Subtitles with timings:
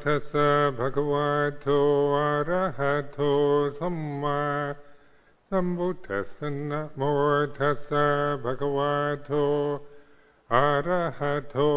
[0.00, 0.32] अथ
[0.76, 1.78] भगवतो
[2.18, 3.32] अरहतो
[3.70, 4.36] सम्मा
[5.52, 7.88] सम्बुद्धस् नमोऽथस
[8.44, 9.42] भगवतो
[10.50, 11.68] अरहतो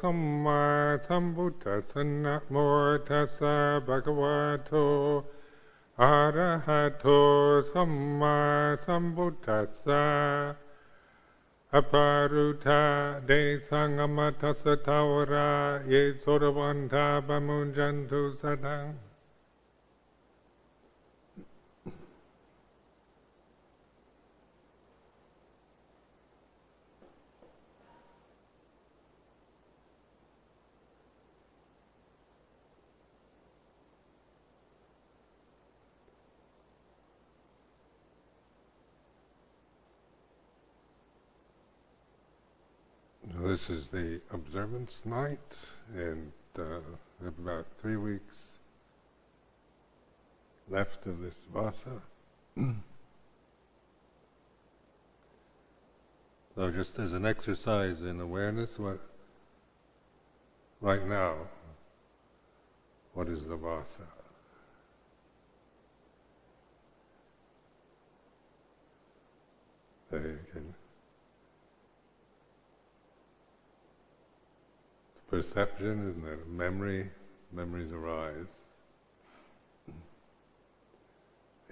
[0.00, 0.58] सम्मा
[1.08, 3.38] सम्बुद्धस् नमोऽथस
[3.88, 4.84] भगवतो
[5.98, 7.18] अरहतो
[7.72, 8.36] सम्मा
[8.84, 9.88] सम्बुद्धस्
[11.72, 19.09] aparuta de sangamata satavara ye soravanta pamunjantu sadang.
[43.60, 45.54] This is the observance night,
[45.94, 46.80] and uh,
[47.20, 48.34] we have about three weeks
[50.70, 52.00] left of this vasa.
[56.56, 58.98] so, just as an exercise in awareness, what
[60.80, 61.34] right now,
[63.12, 64.06] what is the vasa?
[70.08, 70.74] Can
[75.30, 76.48] perception, isn't it?
[76.48, 77.08] Memory,
[77.52, 78.46] memories arise.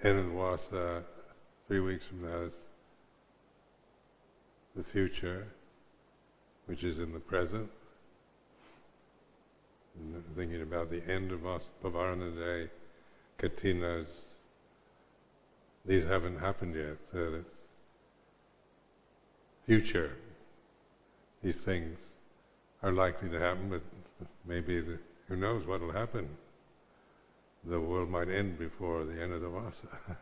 [0.01, 1.03] End of the vasa,
[1.67, 2.53] three weeks from now, is
[4.75, 5.45] the future,
[6.67, 7.69] which is in the present.
[9.99, 11.41] And thinking about the end of
[11.83, 12.69] Pavarana Day,
[13.37, 14.07] Kathinas,
[15.85, 16.97] these haven't happened yet.
[17.11, 17.43] So the
[19.65, 20.15] future,
[21.43, 21.97] these things
[22.81, 23.81] are likely to happen, but
[24.45, 26.27] maybe the, who knows what will happen.
[27.65, 29.87] The world might end before the end of the vasa.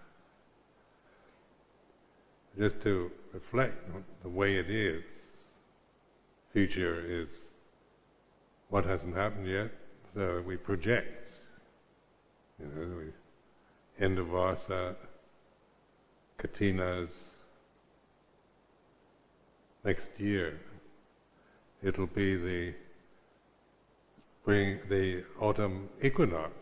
[2.58, 5.04] Just to reflect on the way it is.
[6.52, 7.28] Future is
[8.70, 9.70] what hasn't happened yet,
[10.16, 11.30] so we project.
[12.60, 14.96] You know, we end of vasa,
[16.40, 17.10] kathinas,
[19.86, 20.60] next year
[21.84, 22.74] it'll be the
[24.42, 26.54] spring, the autumn equinox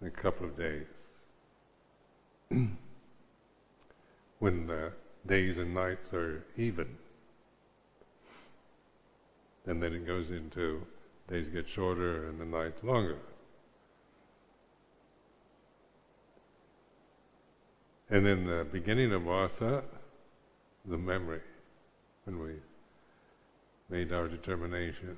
[0.00, 0.86] in a couple of days,
[4.38, 4.92] when the
[5.26, 6.86] days and nights are even.
[9.66, 10.86] And then it goes into
[11.28, 13.18] days get shorter and the nights longer.
[18.08, 19.84] And in the beginning of Vasa,
[20.84, 21.42] the memory,
[22.24, 22.54] when we
[23.90, 25.16] made our determination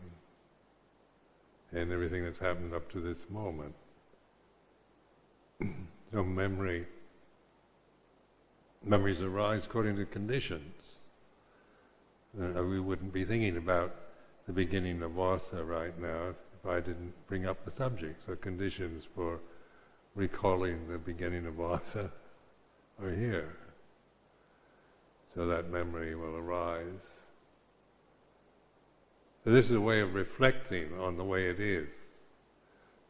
[1.72, 3.74] and everything that's happened up to this moment.
[6.12, 6.86] so memory,
[8.84, 10.98] memories arise according to conditions.
[12.40, 13.94] Uh, we wouldn't be thinking about
[14.46, 18.22] the beginning of Vasa right now if I didn't bring up the subject.
[18.26, 19.38] So conditions for
[20.14, 22.10] recalling the beginning of Vasa
[23.02, 23.56] are here.
[25.34, 27.21] So that memory will arise.
[29.44, 31.88] This is a way of reflecting on the way it is.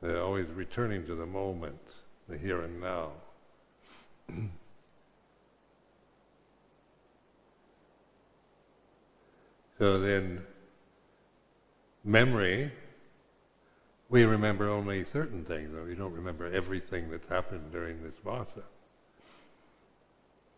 [0.00, 1.78] They're always returning to the moment,
[2.26, 3.10] the here and now.
[9.78, 10.42] so then,
[12.02, 12.72] memory,
[14.08, 18.62] we remember only certain things, we don't remember everything that's happened during this vasa.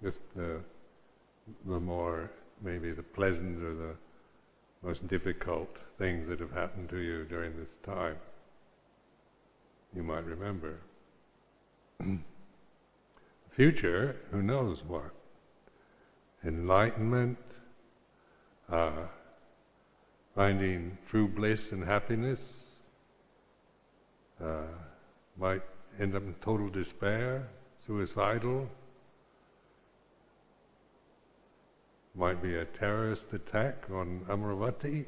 [0.00, 0.60] Just the,
[1.66, 2.30] the more,
[2.62, 3.96] maybe the pleasant or the
[4.84, 8.16] most difficult things that have happened to you during this time.
[9.96, 10.78] You might remember.
[13.50, 15.10] Future, who knows what?
[16.44, 17.38] Enlightenment,
[18.68, 19.06] uh,
[20.34, 22.40] finding true bliss and happiness,
[24.42, 24.64] uh,
[25.38, 25.62] might
[25.98, 27.48] end up in total despair,
[27.86, 28.68] suicidal,
[32.14, 35.06] might be a terrorist attack on Amaravati.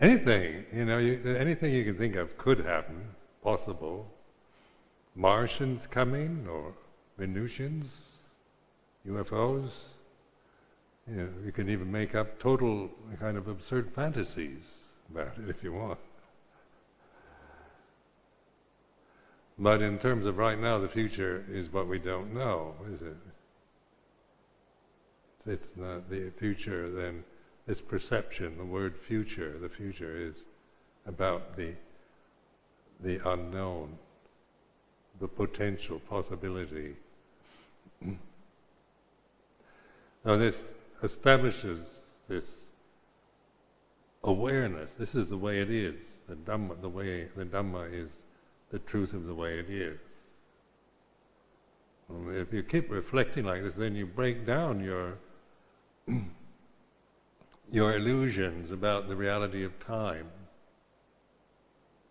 [0.00, 3.02] Anything, you know, you, anything you can think of could happen,
[3.42, 4.06] possible.
[5.14, 6.74] Martians coming or
[7.18, 8.06] Venusians,
[9.08, 9.70] UFOs.
[11.08, 12.90] You know, you can even make up total
[13.20, 14.62] kind of absurd fantasies
[15.10, 15.98] about it if you want.
[19.58, 23.16] But in terms of right now, the future is what we don't know, is it?
[25.46, 27.24] It's not the future, then
[27.66, 30.34] this perception, the word future, the future is
[31.06, 31.72] about the,
[33.00, 33.96] the unknown,
[35.20, 36.96] the potential possibility.
[38.02, 38.16] now
[40.36, 40.56] this
[41.02, 41.86] establishes
[42.28, 42.44] this
[44.24, 44.90] awareness.
[44.98, 45.94] This is the way it is.
[46.28, 48.10] The Dhamma, the way the Dhamma is
[48.70, 49.98] the truth of the way it is.
[52.28, 55.18] If you keep reflecting like this, then you break down your
[57.72, 60.28] your illusions about the reality of time.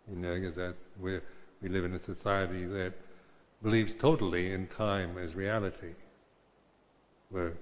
[0.09, 1.19] You know, because that we
[1.61, 2.93] we live in a society that
[3.63, 5.93] believes totally in time as reality,
[7.29, 7.53] where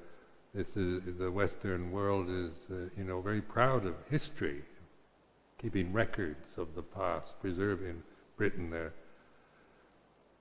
[0.54, 4.64] this is the Western world is uh, you know very proud of history,
[5.60, 8.02] keeping records of the past, preserving
[8.44, 8.70] Britain.
[8.70, 8.92] They're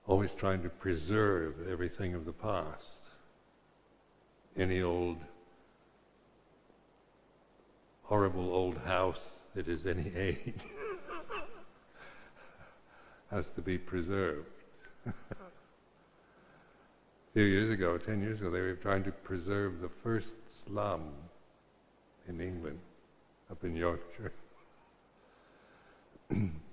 [0.08, 2.98] always trying to preserve everything of the past.
[4.56, 5.18] Any old
[8.02, 9.20] horrible old house
[9.54, 10.58] that is any age
[13.30, 14.50] has to be preserved.
[15.06, 15.12] a
[17.34, 21.02] few years ago, ten years ago, they were trying to preserve the first slum
[22.28, 22.80] in England,
[23.48, 24.32] up in Yorkshire.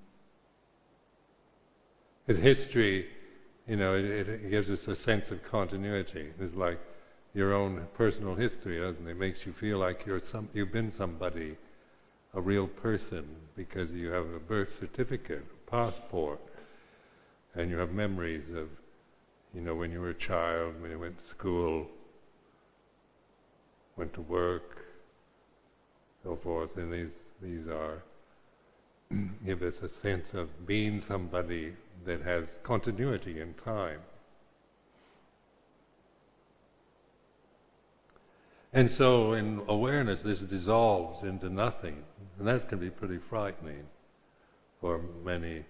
[2.29, 3.07] His history,
[3.67, 6.27] you know, it, it, gives us a sense of continuity.
[6.39, 6.79] It's like
[7.33, 9.09] your own personal history, doesn't it?
[9.09, 9.17] it?
[9.17, 11.57] makes you feel like you're some, you've been somebody,
[12.35, 16.39] a real person, because you have a birth certificate, a passport,
[17.55, 18.69] and you have memories of,
[19.55, 21.87] you know, when you were a child, when you went to school,
[23.97, 24.85] went to work,
[26.23, 26.77] so forth.
[26.77, 27.09] And these
[27.41, 28.03] these are
[29.47, 31.73] give us a sense of being somebody
[32.05, 33.99] that has continuity in time.
[38.71, 42.03] And so, in awareness, this dissolves into nothing,
[42.37, 43.83] and that can be pretty frightening
[44.79, 45.65] for many,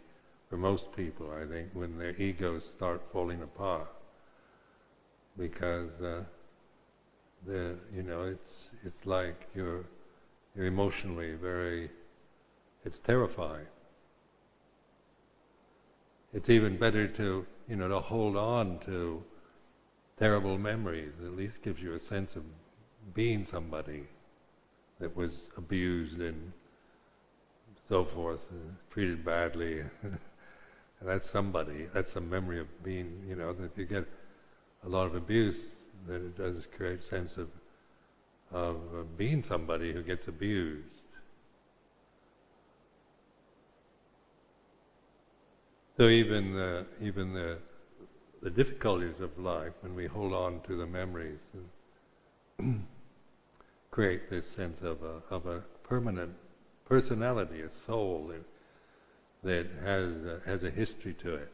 [0.49, 3.87] for most people, I think, when their egos start falling apart,
[5.37, 6.23] because uh,
[7.47, 9.85] the you know it's it's like you're
[10.55, 11.89] you're emotionally very,
[12.83, 13.65] it's terrifying.
[16.33, 19.23] It's even better to you know to hold on to
[20.17, 21.13] terrible memories.
[21.23, 22.43] At least gives you a sense of
[23.13, 24.03] being somebody
[24.99, 26.51] that was abused and
[27.87, 29.79] so forth, and treated badly.
[29.79, 30.19] and
[31.01, 31.87] that's somebody.
[31.93, 34.05] That's a memory of being, you know, that if you get
[34.85, 35.63] a lot of abuse,
[36.07, 37.49] then it does create a sense of
[38.51, 40.98] of uh, being somebody who gets abused.
[45.99, 47.57] So even the, even the,
[48.41, 51.39] the difficulties of life, when we hold on to the memories,
[53.91, 56.33] create this sense of a, of a permanent
[56.85, 58.45] personality, a soul that,
[59.43, 61.51] that has, a, has a history to it.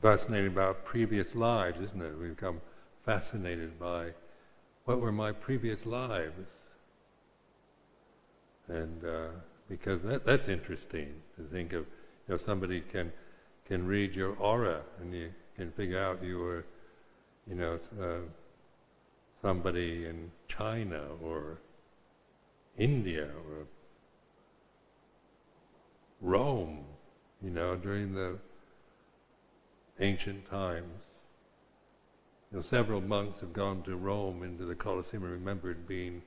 [0.00, 2.16] Fascinating about previous lives, isn't it?
[2.16, 2.60] We become
[3.04, 4.10] fascinated by
[4.84, 6.46] what were my previous lives,
[8.68, 9.30] and uh,
[9.68, 11.86] because that, that's interesting to think of.
[12.30, 13.10] Know, somebody can
[13.64, 16.64] can read your aura, and you can figure out you were,
[17.48, 18.20] you know, uh,
[19.42, 21.58] somebody in China or
[22.78, 23.66] India or
[26.20, 26.84] Rome,
[27.42, 28.38] you know, during the
[29.98, 31.02] ancient times.
[32.52, 36.22] You know, several monks have gone to Rome into the Colosseum and remembered being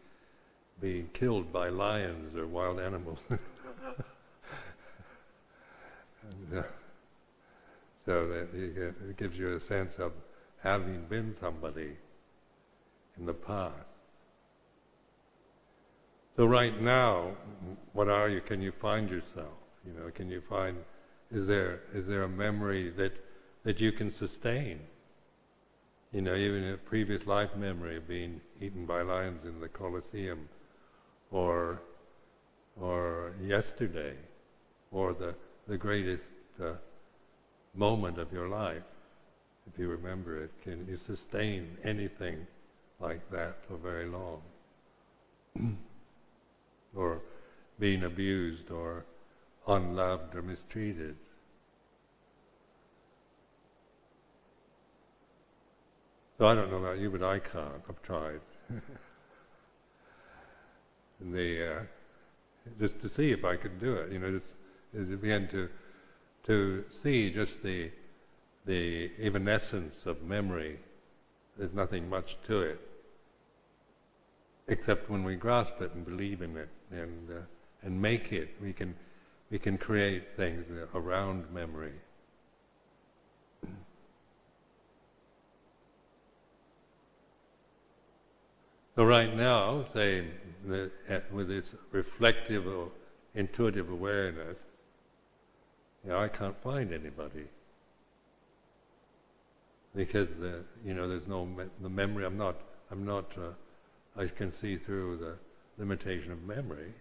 [0.81, 3.23] being killed by lions or wild animals.
[6.29, 6.63] and, uh,
[8.05, 10.11] so that it gives you a sense of
[10.61, 11.95] having been somebody
[13.17, 13.73] in the past.
[16.35, 17.35] So right now,
[17.93, 18.41] what are you?
[18.41, 19.53] Can you find yourself?
[19.85, 20.77] You know, can you find?
[21.31, 23.13] Is there is there a memory that
[23.63, 24.79] that you can sustain?
[26.11, 30.49] You know, even a previous life memory of being eaten by lions in the Colosseum,
[31.31, 31.81] or
[32.79, 34.15] or yesterday,
[34.91, 35.35] or the
[35.67, 36.23] the greatest
[36.61, 36.73] uh,
[37.75, 38.83] moment of your life,
[39.71, 40.51] if you remember it.
[40.61, 42.45] Can you sustain anything
[42.99, 44.41] like that for very long.
[46.95, 47.21] or
[47.79, 49.05] being abused or
[49.67, 51.15] unloved or mistreated.
[56.37, 57.83] So I don't know about you, but I can't.
[57.87, 58.39] I've tried.
[61.21, 61.81] the uh,
[62.79, 64.45] just to see if I could do it, you know, just,
[64.93, 65.69] just begin to
[66.45, 67.91] to see just the
[68.65, 70.79] the evanescence of memory.
[71.57, 72.79] There's nothing much to it
[74.67, 77.41] except when we grasp it and believe in it and uh,
[77.83, 78.95] and make it, we can
[79.51, 81.93] we can create things around memory.
[88.95, 90.27] So right now, say
[90.71, 92.89] uh, with this reflective or
[93.35, 94.57] intuitive awareness,
[96.03, 97.45] you know, I can't find anybody
[99.95, 102.25] because the, you know there's no me- the memory.
[102.25, 102.55] I'm not.
[102.91, 103.31] I'm not.
[103.37, 105.35] Uh, I can see through the
[105.77, 106.93] limitation of memory.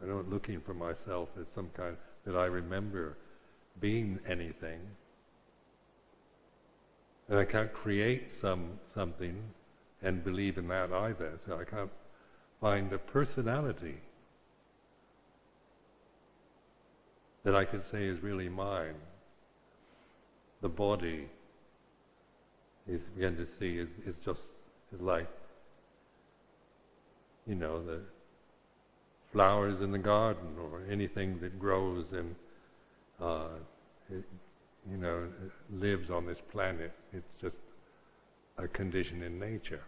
[0.00, 3.16] I'm not looking for myself as some kind that I remember
[3.80, 4.80] being anything,
[7.28, 9.42] and I can't create some something
[10.02, 11.38] and believe in that either.
[11.44, 11.90] So I can't
[12.60, 13.96] find a personality
[17.44, 18.94] that I could say is really mine.
[20.60, 21.28] The body
[22.88, 24.40] is begin to see is, is just
[24.94, 25.28] is like
[27.46, 28.00] you know the
[29.32, 32.34] flowers in the garden or anything that grows and
[33.20, 33.48] uh,
[34.10, 34.24] it,
[34.90, 35.28] you know
[35.72, 36.92] lives on this planet.
[37.12, 37.58] It's just
[38.56, 39.82] a condition in nature.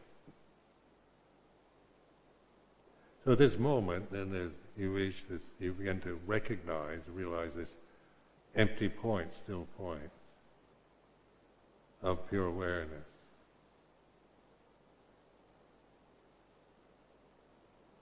[3.25, 7.77] So at this moment, then you reach this, you begin to recognize, realize this
[8.57, 10.11] empty point, still point
[12.03, 13.05] of pure awareness.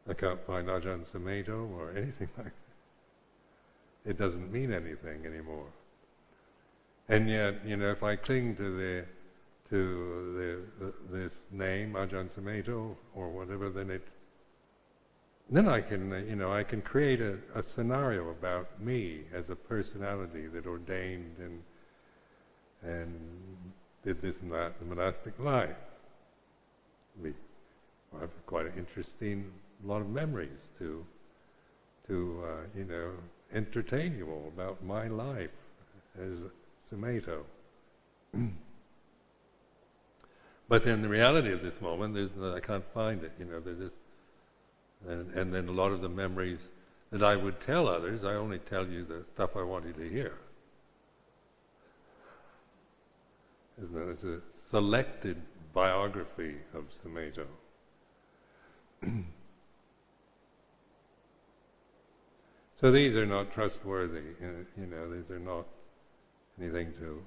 [0.09, 4.11] I can't find Ajahn Sumedho or anything like that.
[4.11, 5.67] It doesn't mean anything anymore.
[7.09, 9.05] And yet, you know, if I cling to the
[9.71, 14.03] to the, the, this name, Ajahn Sumedho, or whatever, then it
[15.57, 19.57] then I can, you know, I can create a, a, scenario about me as a
[19.57, 21.63] personality that ordained and
[22.83, 23.19] and
[24.05, 25.77] did this and that in the monastic life.
[27.23, 27.33] We
[28.21, 29.51] have quite an interesting
[29.85, 31.05] lot of memories to
[32.09, 33.11] to uh, you know
[33.55, 35.51] entertain you all about my life
[36.21, 36.39] as
[36.91, 37.43] Sumedho.
[40.69, 42.17] but then the reality of this moment
[42.55, 43.33] I can't find it.
[43.39, 43.93] You know, there's this,
[45.07, 46.61] and, and then a lot of the memories
[47.11, 50.09] that I would tell others, I only tell you the stuff I want you to
[50.09, 50.35] hear.
[53.81, 55.41] It's a selected
[55.73, 57.47] biography of Sumedho.
[62.81, 64.23] so these are not trustworthy.
[64.41, 65.67] You know, these are not
[66.61, 67.23] anything to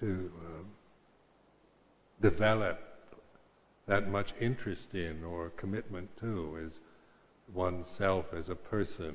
[0.00, 0.62] to uh,
[2.20, 2.93] develop
[3.86, 6.72] that much interest in or commitment to as
[7.52, 9.14] oneself as a person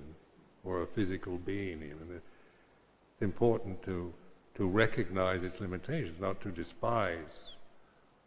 [0.64, 1.82] or a physical being.
[1.84, 4.14] Even it's important to
[4.56, 7.56] to recognize its limitations, not to despise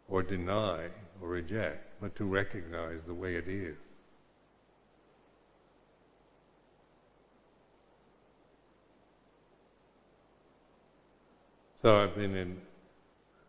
[0.09, 0.87] or deny
[1.21, 3.77] or reject, but to recognize the way it is.
[11.83, 12.61] So I've been in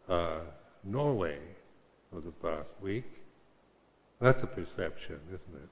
[0.09, 0.41] uh,
[0.83, 1.39] Norway
[2.15, 3.11] for the past week.
[4.21, 5.69] That's a perception, isn't it?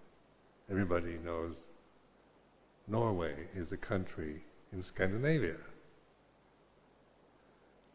[0.70, 1.54] Everybody knows
[2.88, 5.58] Norway is a country in Scandinavia.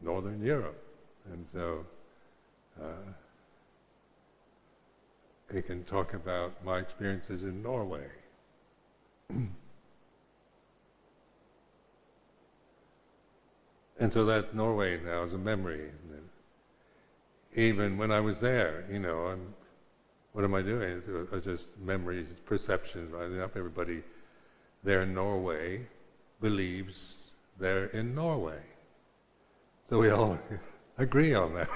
[0.00, 0.82] Northern Europe.
[1.30, 1.84] And so
[2.80, 3.12] uh,
[5.60, 8.06] can talk about my experiences in Norway.
[14.00, 15.90] and so that Norway now is a memory.
[17.58, 19.52] Even when I was there, you know, I'm,
[20.32, 21.02] what am I doing?
[21.32, 23.10] It's just memories, perceptions.
[23.10, 23.32] Right?
[23.56, 24.04] Everybody
[24.84, 25.84] there in Norway
[26.40, 27.14] believes
[27.58, 28.60] they're in Norway.
[29.90, 30.38] So we all
[30.98, 31.68] agree on that.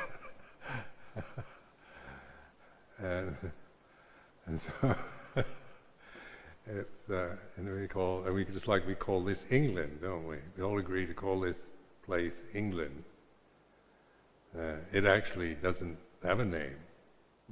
[2.99, 3.37] and,
[4.47, 4.95] and so
[6.69, 10.37] it's, uh, and we call, and we just like we call this England, don't we?
[10.57, 11.57] We all agree to call this
[12.07, 13.03] place England.
[14.57, 16.77] Uh, it actually doesn't have a name,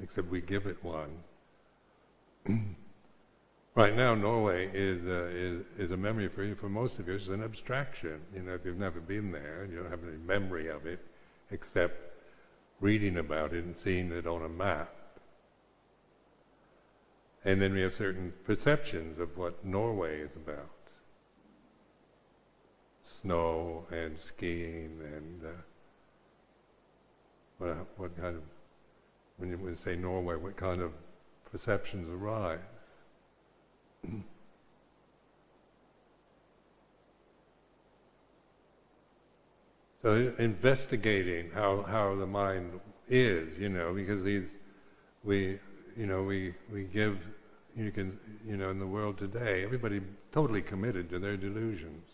[0.02, 1.11] except we give it one.
[3.76, 6.57] Right now, Norway is, uh, is, is a memory for you.
[6.57, 8.21] For most of you, it's an abstraction.
[8.35, 10.99] You know, if you've never been there you don't have any memory of it,
[11.52, 11.97] except
[12.80, 14.92] reading about it and seeing it on a map.
[17.45, 20.69] And then we have certain perceptions of what Norway is about.
[23.23, 25.62] Snow and skiing and uh,
[27.61, 28.43] what, what kind of,
[29.37, 30.93] when you say Norway, what kind of
[31.52, 32.59] perceptions arise?
[40.02, 44.49] So investigating how, how the mind is, you know, because these,
[45.23, 45.59] we,
[45.95, 47.19] you know, we, we give,
[47.76, 50.00] you can, you know, in the world today, everybody
[50.33, 52.07] totally committed to their delusions.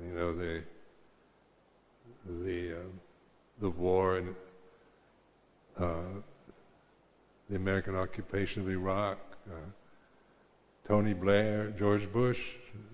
[0.00, 0.62] You know, the,
[2.44, 2.84] the, uh,
[3.60, 4.34] the war and
[5.78, 6.20] uh,
[7.48, 9.18] the American occupation of Iraq,
[9.48, 9.56] uh,
[10.86, 12.40] Tony Blair, George Bush,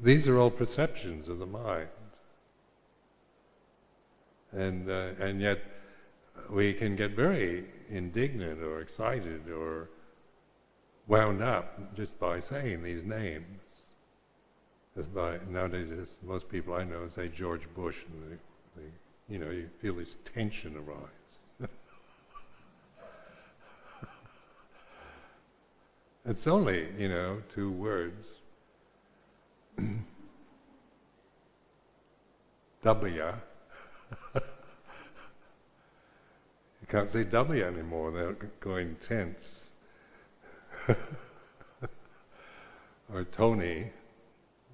[0.03, 1.89] these are all perceptions of the mind.
[4.53, 5.63] And, uh, and yet
[6.51, 9.91] we can get very indignant or excited or
[11.07, 13.45] wound up just by saying these names.
[14.97, 17.99] Just by nowadays, most people I know say George Bush,
[19.29, 21.69] you know, you feel this tension arise.
[26.25, 28.27] it's only, you know, two words.
[32.85, 33.15] W
[36.81, 39.67] you can't say W anymore, they're going tense.
[43.13, 43.91] or Tony.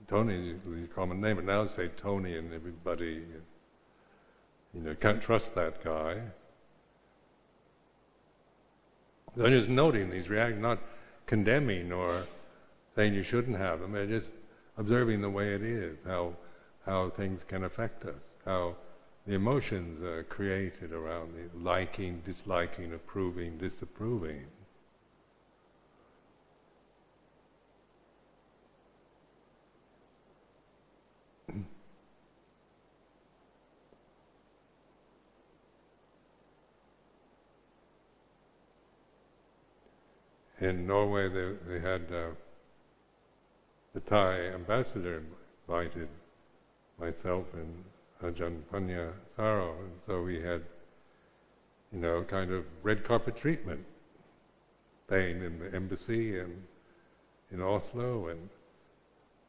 [0.07, 3.23] Tony is the common name, but now say Tony and everybody,
[4.75, 6.21] you know, can't trust that guy.
[9.37, 10.79] They're just noting these reactions, not
[11.27, 12.27] condemning or
[12.95, 13.93] saying you shouldn't have them.
[13.93, 14.31] They're just
[14.77, 16.35] observing the way it is, how
[16.87, 18.77] how things can affect us, how
[19.27, 24.45] the emotions are created around the liking, disliking, approving, disapproving.
[40.65, 42.31] In Norway, they, they had uh,
[43.93, 45.23] the Thai ambassador
[45.69, 46.09] invited
[46.99, 47.85] myself and
[48.23, 50.63] Ajahn Panya Saro, and so we had,
[51.93, 53.85] you know, kind of red carpet treatment,
[55.07, 56.63] paying in the embassy and
[57.53, 58.49] in Oslo, and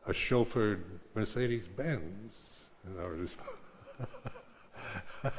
[0.08, 3.38] a chauffeured Mercedes Benz, and I was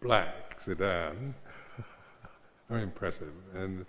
[0.00, 1.34] black sedan,
[2.70, 3.84] very impressive, and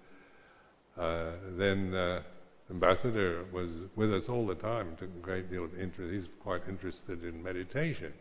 [0.97, 1.93] then.
[1.93, 2.21] Uh,
[2.69, 6.11] ambassador was with us all the time, took a great deal of interest.
[6.11, 8.13] He's quite interested in meditation.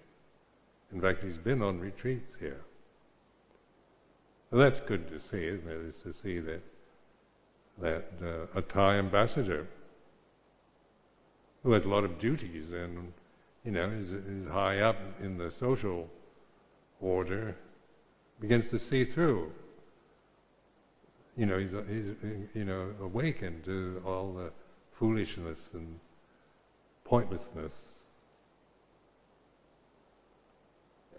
[0.92, 2.60] In fact, he's been on retreats here.
[4.52, 5.94] that's good to see, isn't it?
[5.94, 6.62] Is to see that
[7.80, 9.66] that uh, a Thai ambassador
[11.64, 13.12] who has a lot of duties and
[13.64, 16.08] you know is, is high up in the social
[17.00, 17.56] order
[18.40, 19.50] begins to see through
[21.36, 24.50] you know, he's, uh, he's uh, you know, awakened to all the
[24.92, 25.98] foolishness and
[27.04, 27.72] pointlessness.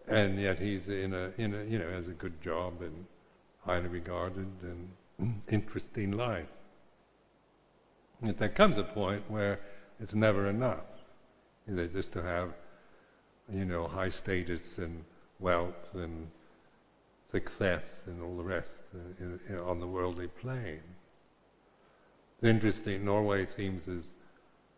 [0.08, 3.06] And yet he's in a, in a, you know, has a good job and
[3.66, 6.48] highly regarded and interesting life.
[8.22, 9.60] And there comes a point where
[10.00, 10.86] it's never enough.
[11.68, 12.54] You know, just to have,
[13.52, 15.04] you know, high status and
[15.40, 16.28] wealth and
[17.32, 18.70] success and all the rest
[19.20, 20.82] in, in, on the worldly plane.
[22.38, 23.06] It's interesting.
[23.06, 24.04] Norway seems as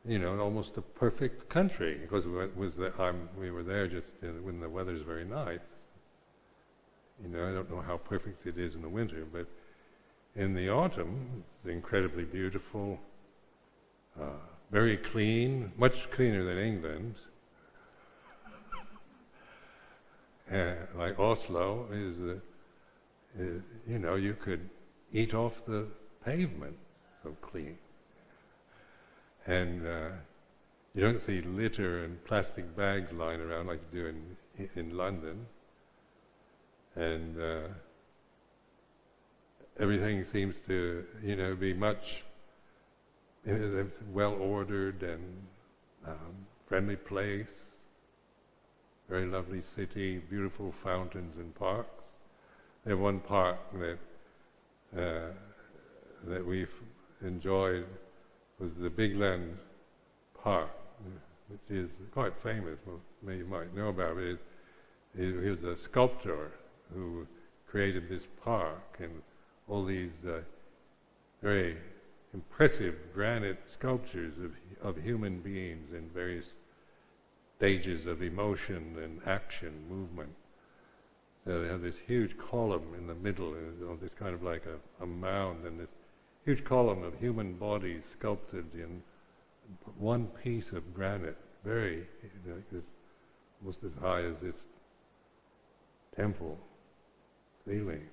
[0.06, 5.02] you know almost a perfect country because the, we were there just when the weather's
[5.02, 5.60] very nice.
[7.22, 9.48] You know, I don't know how perfect it is in the winter, but
[10.36, 13.00] in the autumn, it's incredibly beautiful,
[14.22, 14.26] uh,
[14.70, 17.16] very clean, much cleaner than England.
[20.54, 22.20] uh, like Oslo is.
[22.20, 22.40] Uh,
[23.36, 24.70] you know, you could
[25.14, 25.86] eat off the
[26.26, 26.78] pavement,
[27.24, 27.78] so clean.
[29.46, 30.10] And uh,
[30.94, 34.08] you don't see litter and plastic bags lying around like you do
[34.58, 35.46] in, in London.
[36.96, 37.68] And uh,
[39.80, 42.24] everything seems to, you know, be much
[44.12, 45.24] well ordered and
[46.06, 46.36] um,
[46.68, 47.48] friendly place,
[49.08, 51.97] very lovely city, beautiful fountains and parks
[52.96, 53.98] one park that
[54.98, 55.32] uh,
[56.26, 56.72] that we've
[57.22, 57.86] enjoyed
[58.60, 59.56] was the Vigeland
[60.42, 60.70] Park,
[61.50, 62.80] which is quite famous.
[62.86, 64.40] Well, you might know about it.
[65.18, 66.52] He was a sculptor
[66.94, 67.28] who
[67.68, 69.22] created this park and
[69.68, 70.40] all these uh,
[71.42, 71.78] very
[72.34, 76.46] impressive granite sculptures of, of human beings in various
[77.58, 80.30] stages of emotion and action, movement.
[81.48, 85.04] Uh, they have this huge column in the middle, uh, this kind of like a,
[85.04, 85.88] a mound, and this
[86.44, 89.02] huge column of human bodies sculpted in
[89.98, 92.82] one piece of granite, very, you know,
[93.62, 94.56] almost as high as this
[96.16, 96.58] temple
[97.66, 98.08] ceiling.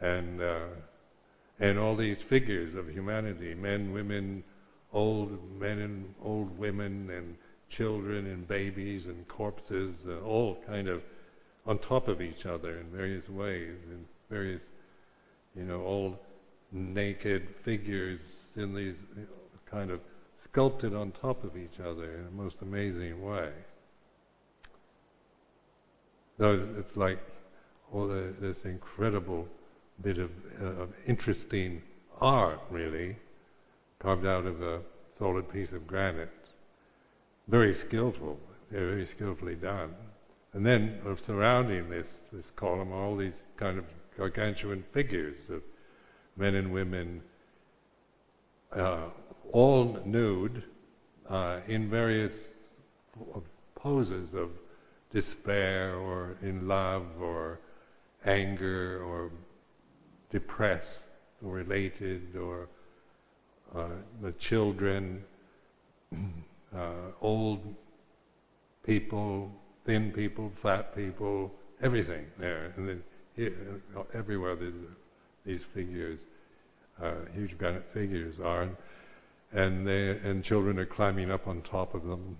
[0.00, 0.66] and uh,
[1.58, 4.44] and all these figures of humanity, men, women,
[4.92, 7.36] old men and old women, and
[7.70, 11.02] children and babies and corpses, uh, all kind of
[11.66, 14.60] on top of each other in various ways, in various,
[15.56, 16.16] you know, old
[16.72, 18.20] naked figures
[18.56, 18.96] in these
[19.64, 20.00] kind of
[20.44, 23.50] sculpted on top of each other in a most amazing way.
[26.38, 27.18] So it's like
[27.92, 29.48] all the, this incredible
[30.02, 31.82] bit of, uh, of interesting
[32.20, 33.16] art, really,
[33.98, 34.80] carved out of a
[35.18, 36.30] solid piece of granite.
[37.48, 38.38] Very skillful,
[38.70, 39.94] very skillfully done.
[40.56, 43.84] And then uh, surrounding this, this column are all these kind of
[44.16, 45.60] gargantuan figures of
[46.34, 47.20] men and women,
[48.72, 49.10] uh,
[49.52, 50.62] all nude,
[51.28, 52.32] uh, in various
[53.74, 54.48] poses of
[55.12, 57.60] despair or in love or
[58.24, 59.30] anger or
[60.30, 61.02] depressed
[61.44, 62.66] or elated or
[63.74, 63.88] uh,
[64.22, 65.22] the children,
[66.74, 67.74] uh, old
[68.82, 69.52] people,
[69.86, 72.72] thin people, fat people, everything there.
[72.76, 73.02] And then
[73.34, 73.80] here,
[74.12, 74.74] everywhere these
[75.46, 76.20] these figures,
[77.00, 78.76] uh, huge granite figures are, and,
[79.52, 82.36] and, they, and children are climbing up on top of them.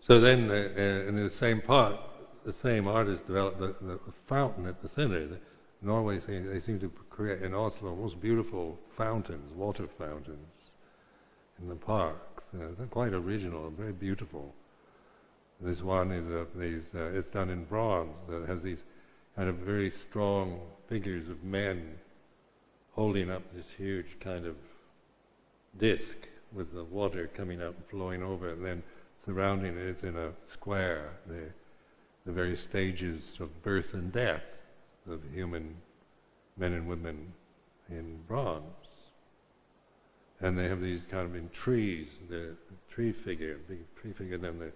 [0.00, 1.96] so then, uh, uh, in the same part,
[2.44, 5.28] the same artist developed the, the, fountain at the center.
[5.28, 5.38] The,
[5.84, 10.70] Norway, they seem to create in Oslo most beautiful fountains, water fountains,
[11.60, 12.42] in the park.
[12.54, 14.52] Uh, they're quite original and very beautiful.
[15.60, 16.84] This one is uh, these.
[16.94, 18.10] Uh, it's done in bronze.
[18.30, 18.82] It has these
[19.36, 21.98] kind of very strong figures of men
[22.92, 24.56] holding up this huge kind of
[25.78, 26.16] disc
[26.52, 28.82] with the water coming up, flowing over, and then
[29.24, 31.12] surrounding it in a square.
[31.26, 31.44] The,
[32.26, 34.44] the various stages of birth and death
[35.08, 35.76] of human
[36.56, 37.32] men and women
[37.88, 38.62] in bronze.
[40.40, 42.54] And they have these kind of in trees, the
[42.90, 44.72] tree figure, big tree figure, then the,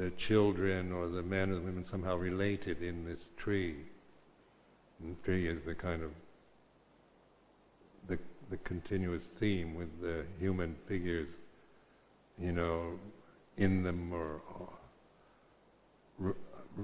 [0.00, 3.76] the children or the men or the women somehow related in this tree.
[5.00, 6.10] And the tree is the kind of
[8.06, 8.18] the,
[8.50, 11.28] the continuous theme with the human figures,
[12.38, 12.98] you know,
[13.56, 14.40] in them or,
[16.20, 16.36] or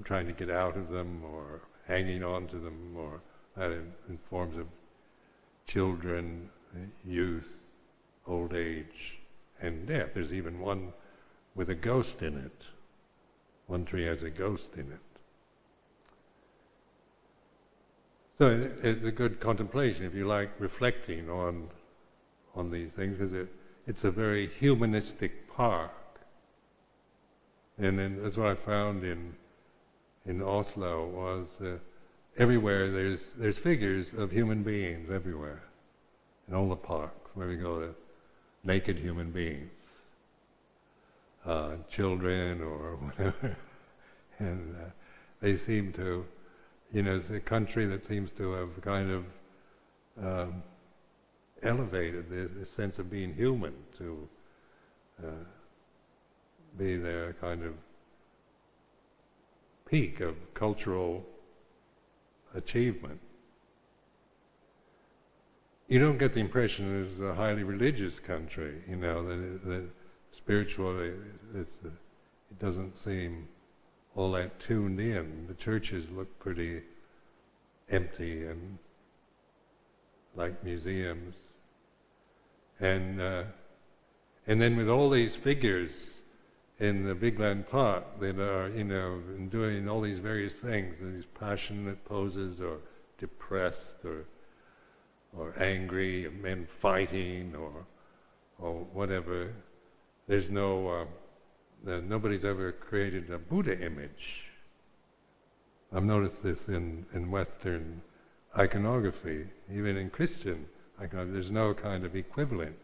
[0.04, 3.20] trying to get out of them or hanging on to them or
[3.60, 4.66] that in, forms of
[5.66, 6.48] children,
[7.06, 7.60] youth,
[8.26, 9.18] old age,
[9.60, 10.10] and death.
[10.14, 10.94] There's even one
[11.54, 12.62] with a ghost in it.
[13.66, 14.98] One tree has a ghost in it.
[18.38, 21.68] So it, it's a good contemplation if you like reflecting on
[22.56, 23.48] on these things because it,
[23.86, 25.92] it's a very humanistic park.
[27.78, 29.34] And then that's what I found in
[30.24, 31.76] in Oslo was uh,
[32.40, 35.62] everywhere there's there's figures of human beings everywhere,
[36.48, 37.94] in all the parks where we go, to
[38.64, 39.70] naked human beings,
[41.44, 43.56] uh, children or whatever,
[44.38, 44.88] and uh,
[45.42, 46.24] they seem to,
[46.94, 49.24] you know, it's a country that seems to have kind of
[50.24, 50.62] um,
[51.62, 54.28] elevated the, the, sense of being human to
[55.22, 55.44] uh,
[56.78, 57.74] be their kind of
[59.86, 61.22] peak of cultural
[62.54, 63.20] achievement.
[65.88, 69.88] You don't get the impression it's a highly religious country, you know, that, that
[70.32, 71.12] spiritually
[71.54, 71.68] it
[72.60, 73.48] doesn't seem
[74.14, 75.46] all that tuned in.
[75.48, 76.82] The churches look pretty
[77.88, 78.78] empty and
[80.36, 81.34] like museums.
[82.78, 83.44] And, uh,
[84.46, 86.10] and then with all these figures
[86.80, 92.04] in the Vigeland Park that are, you know, doing all these various things, these passionate
[92.04, 92.78] poses or
[93.18, 94.24] depressed or
[95.36, 97.86] or angry, or men fighting or
[98.58, 99.52] or whatever.
[100.26, 104.44] There's no, uh, nobody's ever created a Buddha image.
[105.92, 108.00] I've noticed this in, in Western
[108.56, 110.66] iconography, even in Christian
[111.00, 111.32] iconography.
[111.32, 112.76] There's no kind of equivalent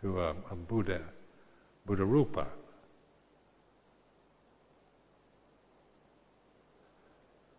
[0.00, 1.02] to a, a Buddha,
[1.86, 2.46] Buddha Rupa.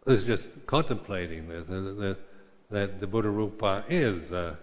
[0.07, 2.17] Is just contemplating this, that,
[2.69, 4.55] that the Buddha Rupa is, uh,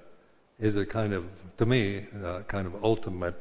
[0.58, 1.26] is a kind of,
[1.58, 3.36] to me, a kind of ultimate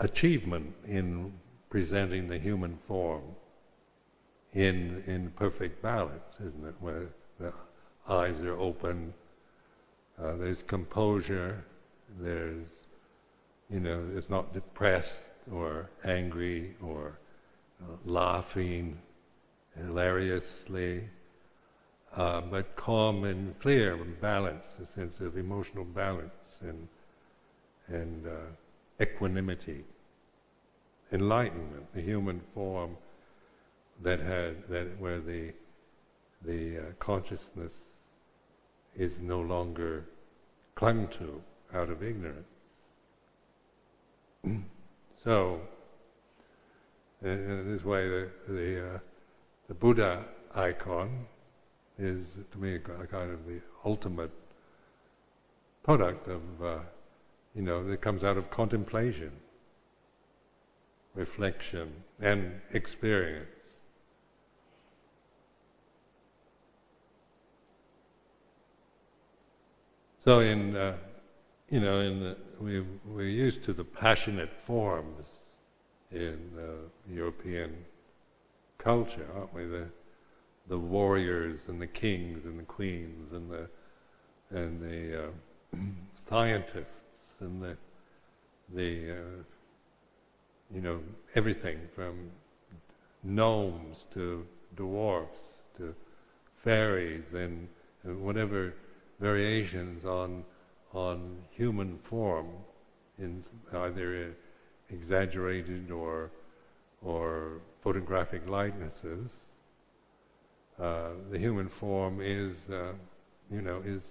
[0.00, 1.32] achievement in
[1.68, 3.22] presenting the human form
[4.54, 6.74] in, in perfect balance, isn't it?
[6.80, 7.06] Where
[7.38, 7.52] the
[8.08, 9.14] eyes are open,
[10.20, 11.64] uh, there's composure,
[12.18, 12.80] there's
[13.70, 15.18] you know, is not depressed
[15.52, 17.18] or angry or
[17.82, 18.98] uh, laughing
[19.76, 21.04] hilariously,
[22.14, 26.88] uh, but calm and clear and balanced, a sense of emotional balance and
[27.88, 29.84] and uh, equanimity,
[31.12, 32.96] enlightenment, the human form
[34.02, 35.52] that had that where the
[36.44, 37.72] the uh, consciousness
[38.96, 40.06] is no longer
[40.74, 41.42] clung to
[41.74, 42.48] out of ignorance.
[45.22, 45.60] so,
[47.22, 48.98] in this way, the the, uh,
[49.70, 51.28] the Buddha icon
[51.96, 54.32] is to me a kind of the ultimate
[55.84, 56.78] product of, uh,
[57.54, 59.30] you know, that comes out of contemplation,
[61.14, 63.46] reflection, and experience.
[70.24, 70.96] So in, uh,
[71.70, 75.26] you know, in we, we're used to the passionate forms
[76.10, 76.72] in uh,
[77.08, 77.84] European
[78.82, 79.64] culture, aren't we?
[79.64, 79.86] The,
[80.68, 83.68] the warriors and the kings and the queens and the,
[84.50, 85.76] and the uh,
[86.28, 86.94] scientists
[87.40, 87.76] and the,
[88.74, 89.42] the uh,
[90.74, 91.00] you know,
[91.34, 92.30] everything from
[93.22, 95.38] gnomes to dwarfs
[95.76, 95.94] to
[96.64, 97.68] fairies and,
[98.04, 98.74] and whatever
[99.18, 100.44] variations on
[100.92, 102.48] on human form
[103.18, 104.34] in either
[104.90, 106.30] exaggerated or
[107.02, 109.30] or photographic likenesses.
[110.78, 112.92] Uh, the human form is, uh,
[113.50, 114.02] you know, is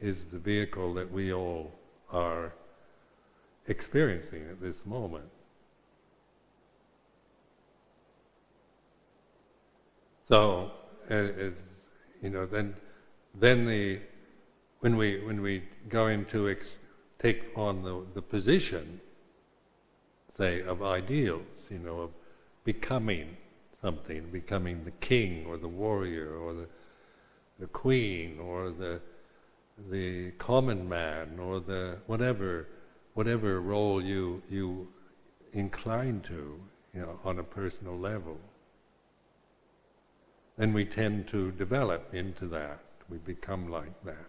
[0.00, 1.72] is the vehicle that we all
[2.12, 2.52] are
[3.66, 5.28] experiencing at this moment.
[10.28, 10.70] So,
[11.08, 11.52] as,
[12.22, 12.74] you know, then
[13.34, 14.00] then the
[14.80, 16.78] when we when we go into ex-
[17.18, 19.00] take on the, the position,
[20.36, 22.10] say, of ideals, you know, of
[22.72, 23.36] becoming
[23.80, 26.66] something, becoming the king or the warrior or the
[27.58, 29.00] the queen or the
[29.90, 32.66] the common man or the whatever
[33.14, 34.86] whatever role you you
[35.52, 36.60] incline to,
[36.94, 38.38] you know, on a personal level.
[40.58, 42.80] Then we tend to develop into that.
[43.08, 44.28] We become like that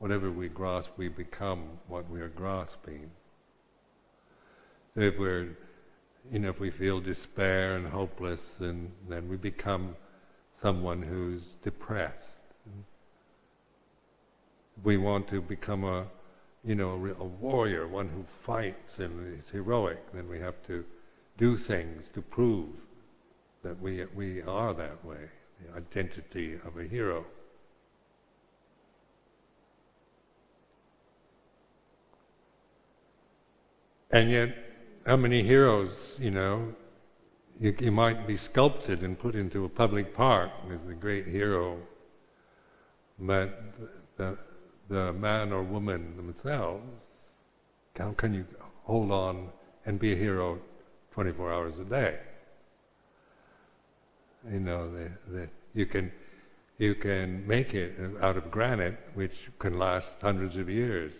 [0.00, 3.10] whatever we grasp, we become what we are grasping.
[4.94, 5.58] So if we're,
[6.32, 9.96] you know, if we feel despair and hopeless, then, then we become
[10.62, 12.14] someone who's depressed.
[14.78, 16.06] If we want to become a,
[16.64, 20.84] you know, a, a warrior, one who fights and is heroic, then we have to
[21.38, 22.68] do things to prove
[23.62, 25.28] that we, we are that way,
[25.60, 27.24] the identity of a hero.
[34.10, 34.69] And yet,
[35.06, 36.74] how many heroes, you know,
[37.58, 41.78] you, you might be sculpted and put into a public park as a great hero,
[43.18, 43.62] but
[44.16, 44.38] the,
[44.88, 47.18] the man or woman themselves,
[47.98, 48.46] how can you
[48.84, 49.48] hold on
[49.86, 50.58] and be a hero
[51.12, 52.18] 24 hours a day?
[54.50, 56.10] You know, the, the, you can
[56.78, 61.12] you can make it out of granite, which can last hundreds of years,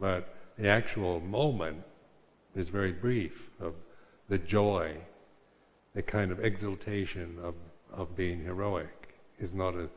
[0.00, 1.84] but the actual moment
[2.56, 3.74] is very brief of
[4.28, 4.96] the joy,
[5.94, 7.54] the kind of exultation of,
[7.92, 9.88] of being heroic is not a,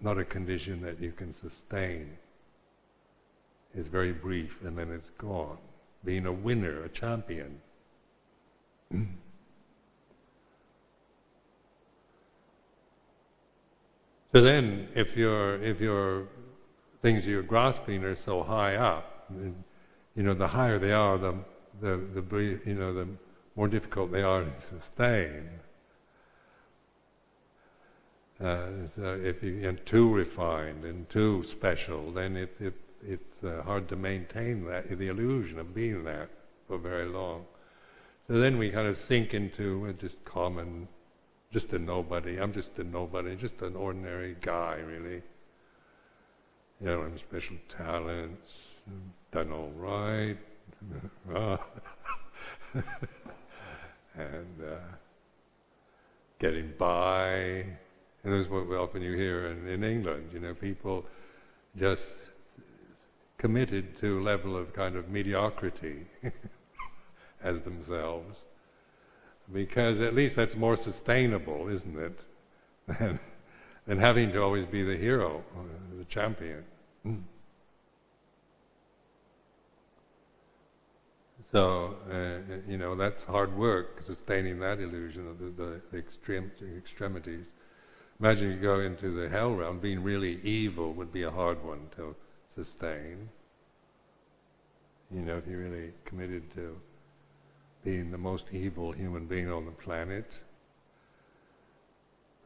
[0.00, 2.10] not a condition that you can sustain.
[3.74, 5.58] It's very brief and then it's gone.
[6.04, 7.60] Being a winner, a champion.
[8.92, 9.06] so
[14.32, 16.26] then, if your if your
[17.02, 21.34] things you're grasping are so high up, you know, the higher they are, the
[21.82, 23.08] the, the you know the
[23.56, 25.48] more difficult they are to sustain.
[28.40, 33.62] Uh, so if you get too refined and too special, then it, it it's uh,
[33.62, 36.30] hard to maintain that the illusion of being that
[36.68, 37.44] for very long.
[38.28, 40.86] So then we kind of sink into uh, just common,
[41.52, 42.38] just a nobody.
[42.38, 45.22] I'm just a nobody, just an ordinary guy, really.
[46.80, 48.50] You know, I'm special talents,
[49.32, 50.38] done all right,
[51.34, 51.56] Uh,
[54.14, 54.76] and uh,
[56.38, 57.64] getting by.
[58.24, 61.04] And this is what often you hear in, in England, you know, people
[61.76, 62.12] just
[63.38, 66.06] committed to a level of kind of mediocrity
[67.42, 68.38] as themselves.
[69.52, 72.20] Because at least that's more sustainable, isn't it?
[72.98, 73.20] Than,
[73.86, 75.62] than having to always be the hero, uh,
[75.98, 76.64] the champion.
[77.06, 77.22] Mm.
[81.52, 86.50] So, uh, you know, that's hard work, sustaining that illusion of the, the, the extreme,
[86.78, 87.52] extremities.
[88.18, 91.90] Imagine you go into the hell realm, being really evil would be a hard one
[91.96, 92.16] to
[92.54, 93.28] sustain.
[95.14, 96.74] You know, if you're really committed to
[97.84, 100.38] being the most evil human being on the planet.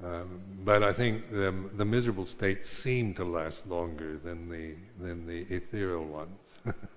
[0.03, 5.27] Um, but I think the, the miserable states seem to last longer than the than
[5.27, 6.38] the ethereal ones.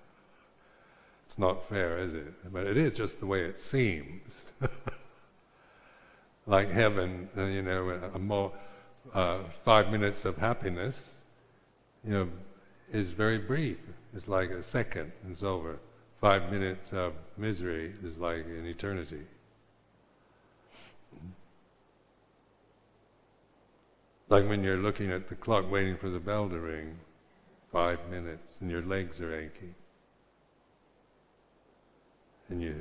[1.40, 2.52] not fair, is it?
[2.52, 4.44] But it is just the way it seems.
[6.46, 8.52] like heaven, uh, you know, a more
[9.14, 11.02] uh, five minutes of happiness,
[12.04, 12.30] you know,
[12.92, 13.78] is very brief.
[14.16, 15.80] It's like a second, and it's over.
[16.20, 19.22] Five minutes of misery is like an eternity.
[24.28, 26.98] Like when you're looking at the clock waiting for the bell to ring,
[27.72, 29.74] five minutes, and your legs are aching.
[32.50, 32.76] And you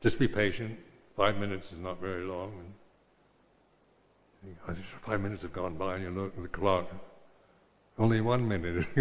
[0.00, 0.78] just be patient.
[1.16, 2.52] Five minutes is not very long.
[4.44, 6.90] And five minutes have gone by, and you look at the clock.
[7.98, 8.86] Only one minute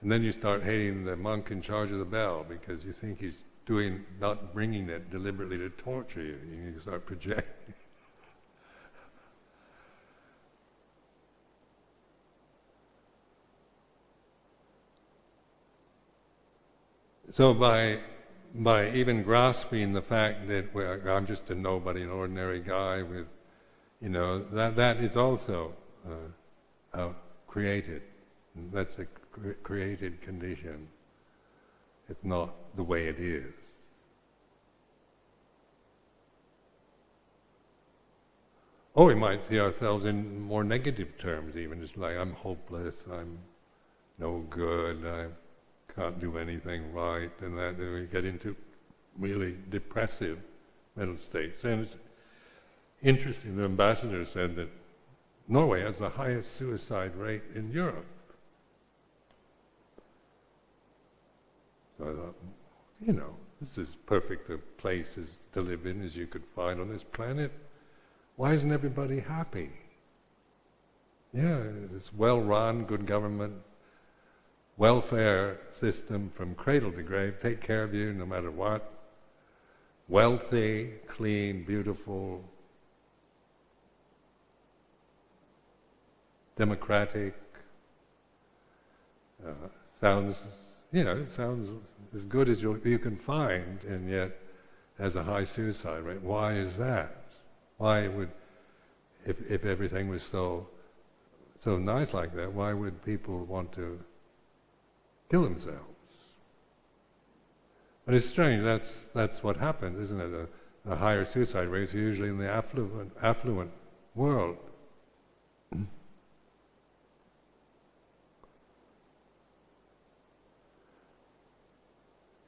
[0.00, 3.20] and then you start hating the monk in charge of the bell because you think
[3.20, 6.38] he's doing, not bringing it deliberately to torture you.
[6.50, 7.74] You start projecting.
[17.36, 17.98] So by
[18.54, 20.74] by even grasping the fact that
[21.06, 23.26] I'm just a nobody, an ordinary guy with,
[24.00, 25.74] you know, that that is also
[26.08, 27.12] uh, uh,
[27.46, 28.00] created.
[28.72, 30.88] That's a cre- created condition.
[32.08, 33.52] It's not the way it is.
[38.94, 41.82] Or we might see ourselves in more negative terms, even.
[41.82, 43.36] It's like, I'm hopeless, I'm
[44.18, 45.26] no good, I
[45.96, 48.54] can't do anything right, and that and we get into
[49.18, 50.38] really depressive
[50.94, 51.64] mental states.
[51.64, 51.96] And it's
[53.02, 54.68] interesting, the ambassador said that
[55.48, 58.06] Norway has the highest suicide rate in Europe.
[61.96, 62.36] So I thought,
[63.06, 66.80] you know, this is perfect a place as to live in as you could find
[66.80, 67.52] on this planet.
[68.36, 69.70] Why isn't everybody happy?
[71.32, 71.62] Yeah,
[71.94, 73.54] it's well run, good government,
[74.76, 78.92] welfare system from cradle to grave, take care of you no matter what.
[80.08, 82.44] Wealthy, clean, beautiful,
[86.56, 87.34] democratic,
[89.44, 89.50] uh,
[90.00, 90.36] sounds
[90.92, 91.68] you know, it sounds
[92.14, 94.36] as good as you, can find, and yet
[94.98, 96.22] has a high suicide rate.
[96.22, 97.24] Why is that?
[97.78, 98.30] Why would,
[99.26, 100.68] if, if everything was so,
[101.58, 103.98] so nice like that, why would people want to
[105.30, 105.80] kill themselves?
[108.04, 110.48] But it's strange, that's, that's what happens, isn't it?
[110.86, 113.72] A, a higher suicide rate is usually in the affluent, affluent
[114.14, 114.56] world.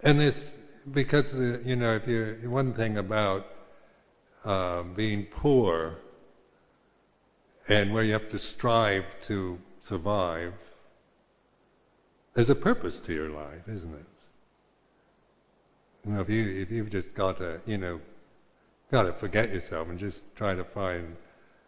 [0.00, 0.52] And this,
[0.92, 3.46] because the, you know, if you one thing about
[4.44, 5.98] uh, being poor
[7.68, 10.54] and where you have to strive to survive,
[12.38, 14.06] there's a purpose to your life, isn't it?
[16.06, 18.00] You know, if you if you've just got to, you know,
[18.92, 21.16] got to forget yourself and just try to find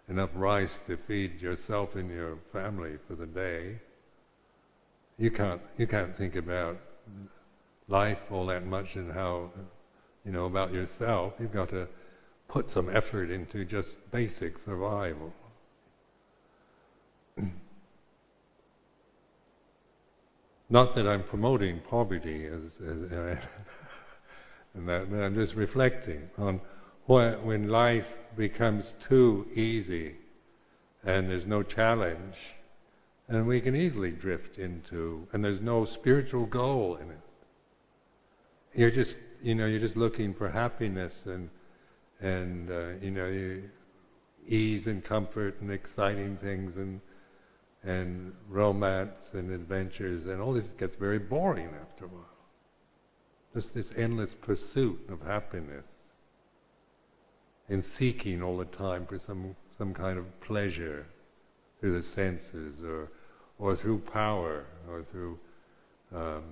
[0.09, 3.81] enough rice to feed yourself and your family for the day,
[5.19, 6.79] you can't you can't think about
[7.89, 9.51] life all that much and how,
[10.25, 11.35] you know, about yourself.
[11.41, 11.89] You've got to
[12.47, 15.33] put some effort into just basic survival.
[20.71, 23.11] Not that I'm promoting poverty, as, as
[24.75, 26.61] and that, but I'm just reflecting on
[27.07, 28.07] what, when life
[28.37, 30.15] becomes too easy
[31.05, 32.37] and there's no challenge,
[33.29, 37.19] and we can easily drift into, and there's no spiritual goal in it.
[38.75, 41.49] You're just you know you're just looking for happiness and
[42.21, 43.63] and uh, you know
[44.47, 47.01] ease and comfort and exciting things and
[47.85, 52.25] and romance and adventures and all this gets very boring after a while.
[53.55, 55.85] Just this endless pursuit of happiness
[57.69, 61.07] and seeking all the time for some some kind of pleasure
[61.81, 63.09] through the senses or
[63.59, 65.39] or through power or through
[66.15, 66.43] um,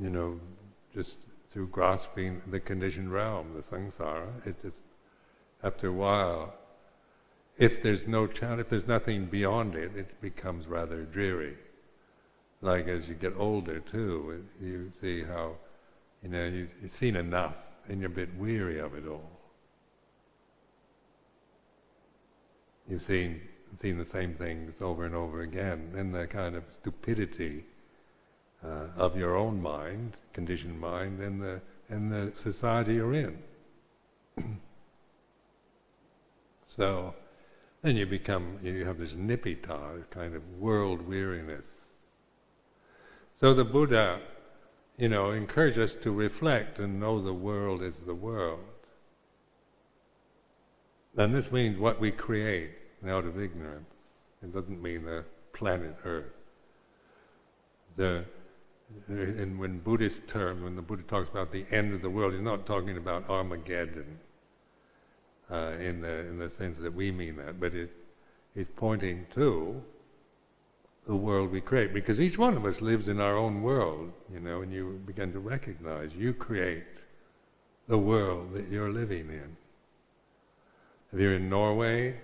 [0.00, 0.38] you know,
[0.94, 1.16] just
[1.50, 4.76] through grasping the conditioned realm, the samsara, it just,
[5.62, 6.54] after a while,
[7.58, 11.56] if there's no if there's nothing beyond it, it becomes rather dreary.
[12.60, 15.56] Like as you get older too, you see how,
[16.22, 17.56] you know, you, you've seen enough
[17.88, 19.30] and you're a bit weary of it all.
[22.88, 23.40] You've seen
[23.82, 27.64] seen the same things over and over again, and the kind of stupidity
[28.64, 33.38] uh, of your own mind, conditioned mind, and the and the society you're in.
[36.76, 37.14] so
[37.82, 41.64] then you become you have this nibbida, kind of world weariness.
[43.40, 44.20] So the Buddha,
[44.96, 48.64] you know, encouraged us to reflect and know the world is the world.
[51.16, 52.70] And this means what we create
[53.06, 53.90] out of ignorance.
[54.42, 56.32] It doesn't mean the planet Earth.
[57.96, 58.24] The,
[59.08, 62.42] and when Buddhist terms, when the Buddha talks about the end of the world, he's
[62.42, 64.18] not talking about Armageddon
[65.50, 67.90] uh, in the in the sense that we mean that, but it,
[68.54, 69.82] he's pointing to
[71.06, 74.40] the world we create because each one of us lives in our own world, you
[74.40, 76.84] know, and you begin to recognize you create
[77.88, 79.56] the world that you're living in.
[81.12, 82.16] If you're in Norway,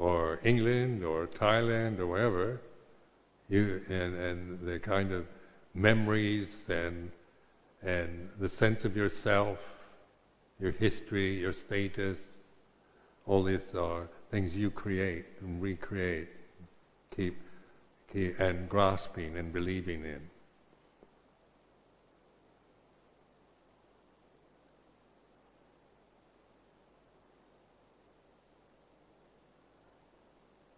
[0.00, 2.60] or England or Thailand or wherever,
[3.48, 5.26] you and, and the kind of
[5.74, 7.12] memories and
[7.82, 9.58] and the sense of yourself,
[10.58, 12.18] your history, your status,
[13.30, 16.28] all these are things you create and recreate,
[17.14, 17.40] keep,
[18.12, 20.20] keep and grasping and believing in.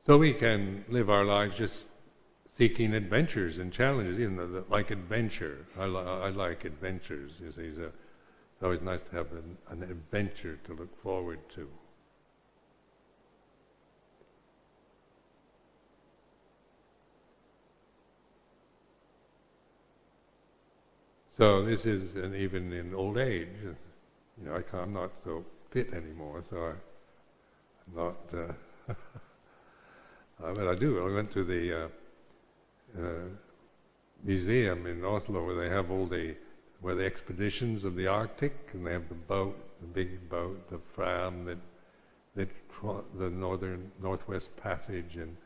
[0.05, 1.87] So we can live our lives just
[2.59, 5.65] seeking adventures and challenges, even though, the, like adventure.
[5.79, 7.33] I, li- I, like adventures.
[7.43, 7.93] You see, it's
[8.63, 11.67] always nice to have an, an adventure to look forward to.
[21.37, 23.75] So this is, and even in old age, you
[24.45, 26.77] know, I am not so fit anymore, so I, am
[27.97, 28.17] not.
[28.35, 28.95] Uh,
[30.55, 31.09] but I do.
[31.09, 31.89] I went to the uh,
[33.01, 33.29] uh,
[34.23, 36.37] museum in Oslo where they have all the
[36.83, 40.81] where the expeditions of the Arctic, and they have the boat, the big boat, the
[40.95, 41.59] Fram that
[42.35, 42.49] that
[43.17, 45.37] the northern northwest passage, and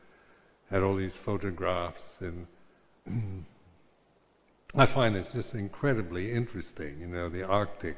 [0.68, 2.47] had all these photographs, and
[4.79, 7.01] I find it's just incredibly interesting.
[7.01, 7.97] You know, the Arctic,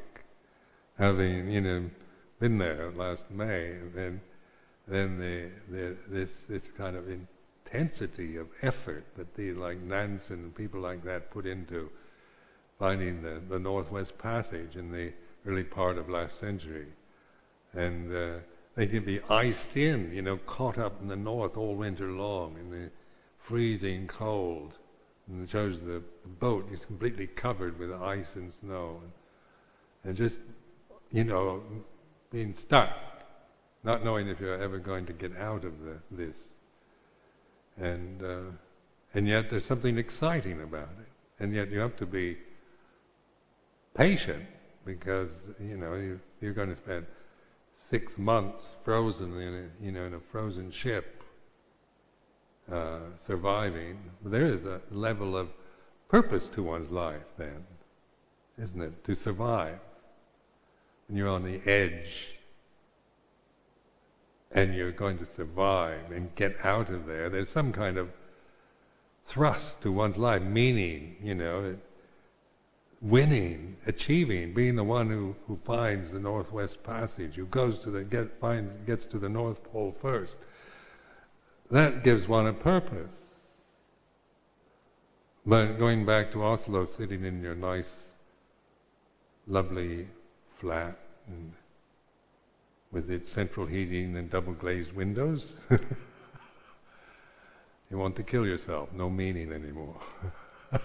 [0.97, 1.91] having you know
[2.39, 4.21] been there last May, and
[4.87, 10.55] then the, the, this, this kind of intensity of effort that the like Nansen and
[10.55, 11.91] people like that put into
[12.79, 15.13] finding the, the Northwest Passage in the
[15.47, 16.87] early part of last century.
[17.73, 18.39] And uh,
[18.77, 22.57] they can be iced in, you know, caught up in the north all winter long
[22.57, 22.91] in the
[23.37, 24.78] freezing cold.
[25.29, 26.03] And it shows the,
[26.41, 29.01] boat is completely covered with ice and snow.
[29.03, 29.13] And,
[30.05, 30.37] and just,
[31.11, 31.63] you know,
[32.31, 32.91] being stuck
[33.85, 36.37] not knowing if you're ever going to get out of the, this.
[37.77, 38.51] And, uh,
[39.15, 41.09] and yet there's something exciting about it.
[41.41, 42.37] And yet you have to be
[43.95, 44.45] patient
[44.85, 47.07] because, you know, you, you're going to spend
[47.91, 51.18] six months frozen in a, you know, in a frozen ship
[52.73, 53.99] uh, surviving.
[54.25, 55.49] There is a level of
[56.09, 57.65] purpose to one's life then,
[58.63, 59.05] isn't it?
[59.05, 59.79] To survive.
[61.07, 62.29] When you're on the edge
[64.53, 68.11] and you're going to survive and get out of there, there's some kind of
[69.27, 71.77] thrust to one's life, meaning, you know,
[73.01, 78.03] winning, achieving, being the one who, who finds the Northwest Passage, who goes to the
[78.03, 80.37] get finds gets to the North Pole first.
[81.71, 83.11] That gives one a purpose.
[85.45, 87.91] But going back to Oslo, sitting in your nice,
[89.47, 90.09] lovely
[90.59, 91.53] flat and
[92.91, 95.55] with its central heating and double glazed windows.
[97.91, 100.01] you want to kill yourself, no meaning anymore.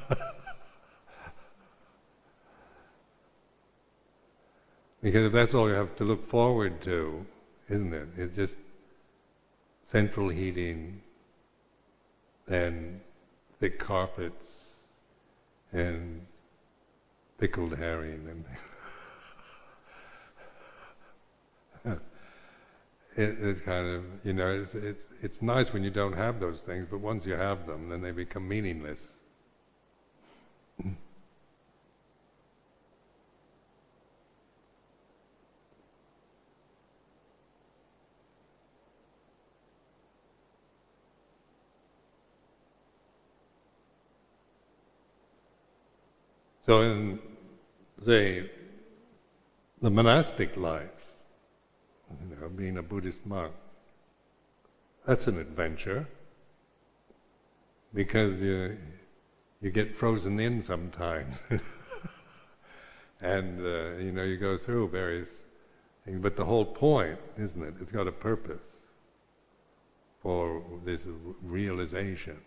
[5.02, 7.26] because if that's all you have to look forward to,
[7.70, 8.08] isn't it?
[8.18, 8.56] It's just
[9.94, 11.00] central heating
[12.48, 13.00] and
[13.60, 14.48] thick carpets
[15.72, 16.26] and
[17.38, 18.44] pickled herring and
[23.16, 26.60] it, it's kind of you know it's, it's it's nice when you don't have those
[26.60, 29.08] things, but once you have them, then they become meaningless.
[46.66, 47.20] So in,
[48.06, 48.50] the
[49.90, 50.90] monastic life,
[52.30, 53.54] you know, being a Buddhist monk,
[55.06, 56.08] that's an adventure
[57.94, 58.78] because you,
[59.62, 61.38] you get frozen in sometimes.
[63.22, 65.28] and, uh, you know, you go through various
[66.06, 66.20] things.
[66.22, 67.74] But the whole point, isn't it?
[67.82, 68.62] It's got a purpose
[70.22, 71.02] for this
[71.42, 72.38] realization.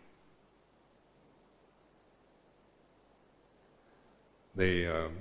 [4.57, 5.13] They, um,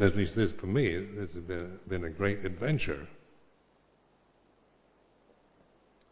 [0.00, 3.06] at least this for me, this has been, been a great adventure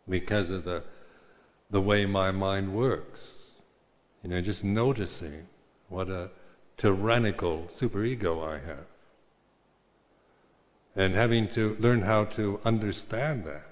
[0.09, 0.85] because of the
[1.71, 3.43] the way my mind works.
[4.23, 5.47] You know, just noticing
[5.89, 6.31] what a
[6.77, 8.87] tyrannical superego I have.
[10.95, 13.67] And having to learn how to understand that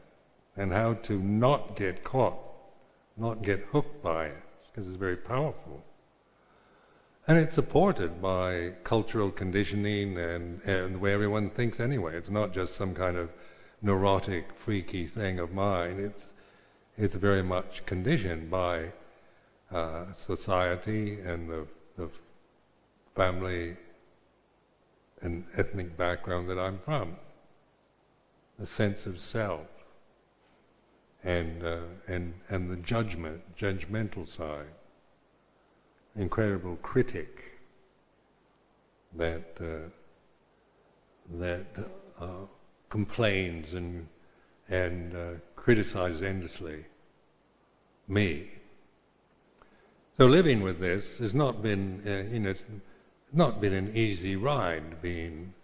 [0.57, 2.38] and how to not get caught,
[3.16, 5.82] not get hooked by it, because it's very powerful.
[7.27, 12.16] And it's supported by cultural conditioning and, and the way everyone thinks anyway.
[12.16, 13.31] It's not just some kind of
[13.81, 15.99] neurotic, freaky thing of mine.
[16.01, 16.27] It's,
[16.99, 18.93] it's very much conditioned by
[19.72, 21.66] uh, society and the,
[21.97, 22.11] the
[23.14, 23.77] family
[25.22, 27.16] and ethnic background that I'm from.
[28.61, 29.66] A sense of self
[31.25, 34.75] and, uh, and, and the judgment, judgmental side
[36.17, 37.45] incredible critic
[39.17, 39.89] that uh,
[41.39, 41.67] that
[42.21, 42.47] uh,
[42.89, 44.07] complains and
[44.69, 46.85] and uh, criticizes endlessly
[48.09, 48.51] me.
[50.17, 52.55] So living with this has not been, uh, you know,
[53.33, 55.03] not been an easy ride.
[55.03, 55.55] Being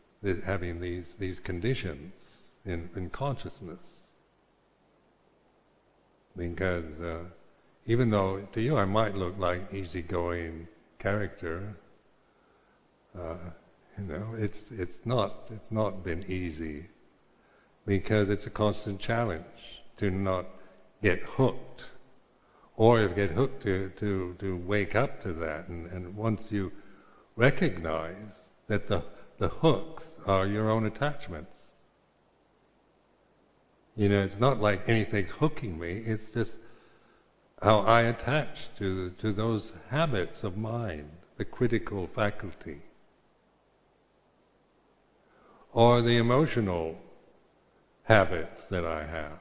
[0.45, 2.13] having these these conditions
[2.65, 3.79] in, in consciousness,
[6.37, 7.25] because uh,
[7.87, 10.69] even though to you I might look like easygoing
[10.99, 11.77] character,
[13.19, 13.37] uh,
[13.99, 16.87] you know, it's it's not it's not been easy
[17.87, 20.47] because it's a constant challenge to not
[21.03, 21.87] get hooked,
[22.77, 26.73] or if get hooked to to to wake up to that, and, and once you
[27.37, 28.33] recognize
[28.69, 29.03] that the
[29.39, 31.51] the hooks are your own attachments.
[33.97, 35.93] You know, it's not like anything's hooking me.
[35.93, 36.53] It's just
[37.63, 42.81] how I attach to, to those habits of mind, the critical faculty,
[45.73, 46.97] or the emotional
[48.05, 49.39] habits that I have.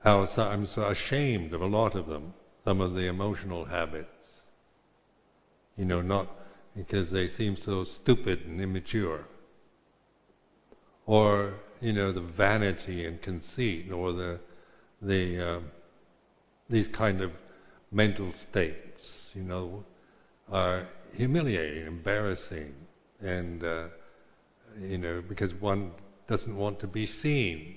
[0.00, 4.08] How I'm so ashamed of a lot of them, some of the emotional habits.
[5.76, 6.28] You know, not
[6.76, 9.24] because they seem so stupid and immature.
[11.06, 14.40] Or, you know, the vanity and conceit, or the,
[15.02, 15.70] the, um,
[16.68, 17.32] these kind of
[17.90, 19.84] mental states, you know,
[20.52, 22.74] are humiliating, embarrassing,
[23.20, 23.84] and uh,
[24.78, 25.92] you know, because one
[26.26, 27.76] doesn't want to be seen,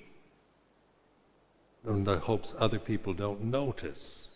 [1.86, 4.28] and hopes other people don't notice,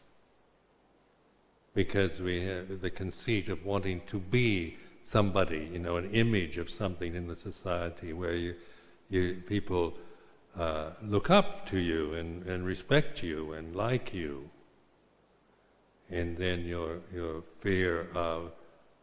[1.74, 6.70] because we have the conceit of wanting to be somebody, you know, an image of
[6.70, 8.56] something in the society where you,
[9.10, 9.94] you people
[10.58, 14.50] uh, look up to you and, and respect you and like you.
[16.10, 18.52] And then your, your fear of,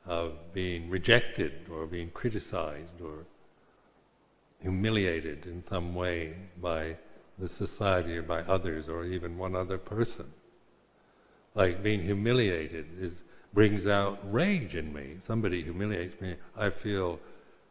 [0.07, 3.27] of being rejected or being criticized or
[4.61, 6.97] humiliated in some way by
[7.39, 10.27] the society or by others or even one other person.
[11.55, 13.13] Like being humiliated is,
[13.53, 15.17] brings out rage in me.
[15.27, 17.21] Somebody humiliates me, I feel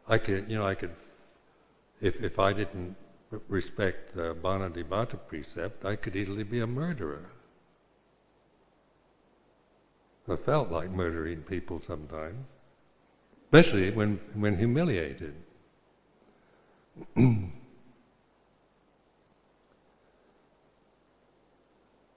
[0.06, 0.94] I could, you know, I could,
[2.00, 2.96] if, if I didn't
[3.48, 7.26] respect the panatipata precept, I could easily be a murderer.
[10.28, 12.46] I felt like murdering people sometimes,
[13.44, 15.34] especially when, when humiliated.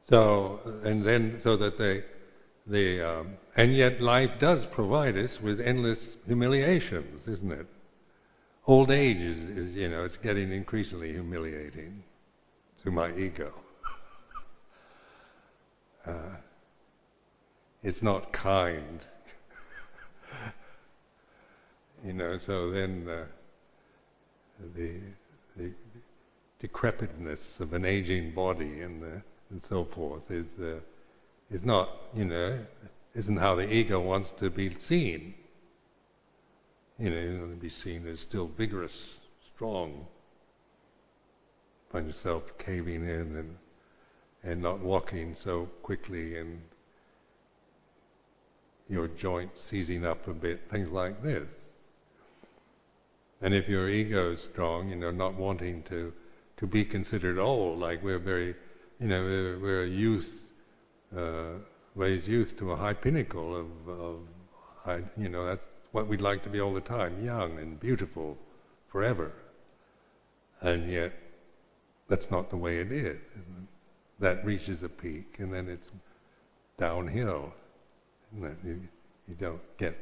[0.09, 2.03] so, and then, so that they,
[2.67, 7.67] the, um, and yet life does provide us with endless humiliations, isn't it?
[8.67, 12.03] Old age is, is, you know, it's getting increasingly humiliating
[12.83, 13.53] to my ego.
[16.05, 16.37] Uh,
[17.83, 18.99] it's not kind.
[22.05, 23.25] you know, so then uh,
[24.75, 24.93] the,
[25.57, 25.71] the
[26.59, 30.79] decrepitness of an aging body and, the, and so forth is, uh,
[31.51, 32.57] is not, you know,
[33.13, 35.33] isn't how the ego wants to be seen
[36.99, 39.07] you know, to be seen as still vigorous,
[39.45, 40.05] strong.
[41.91, 43.57] Find yourself caving in and
[44.45, 46.61] and not walking so quickly and
[48.87, 51.45] your joints seizing up a bit, things like this.
[53.41, 56.13] And if your ego is strong, you know, not wanting to,
[56.57, 58.55] to be considered old, like we're very,
[58.99, 60.43] you know, we're, we're a youth,
[61.17, 61.57] uh,
[61.95, 64.19] raise youth to a high pinnacle of, of
[64.83, 65.65] high, you know, that's
[65.95, 68.37] what we'd like to be all the time, young and beautiful
[68.89, 69.31] forever.
[70.59, 71.13] And yet,
[72.09, 73.17] that's not the way it is.
[74.19, 75.91] That reaches a peak, and then it's
[76.77, 77.53] downhill.
[78.37, 78.81] You,
[79.25, 79.97] you don't get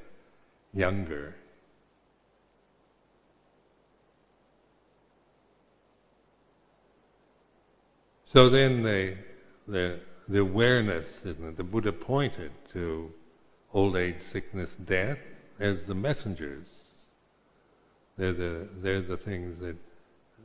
[0.73, 1.35] younger.
[8.33, 9.15] So then the,
[9.67, 13.11] the, the awareness, the Buddha pointed to
[13.75, 15.19] old age, sickness, death
[15.63, 16.67] as the messengers.
[18.17, 19.77] They're the, they're the things that,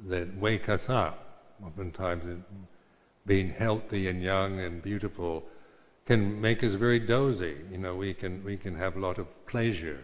[0.07, 1.25] that wake us up.
[1.65, 2.45] Oftentimes,
[3.27, 5.45] being healthy and young and beautiful
[6.07, 7.57] can make us very dozy.
[7.71, 10.01] You know, we can, we can have a lot of pleasure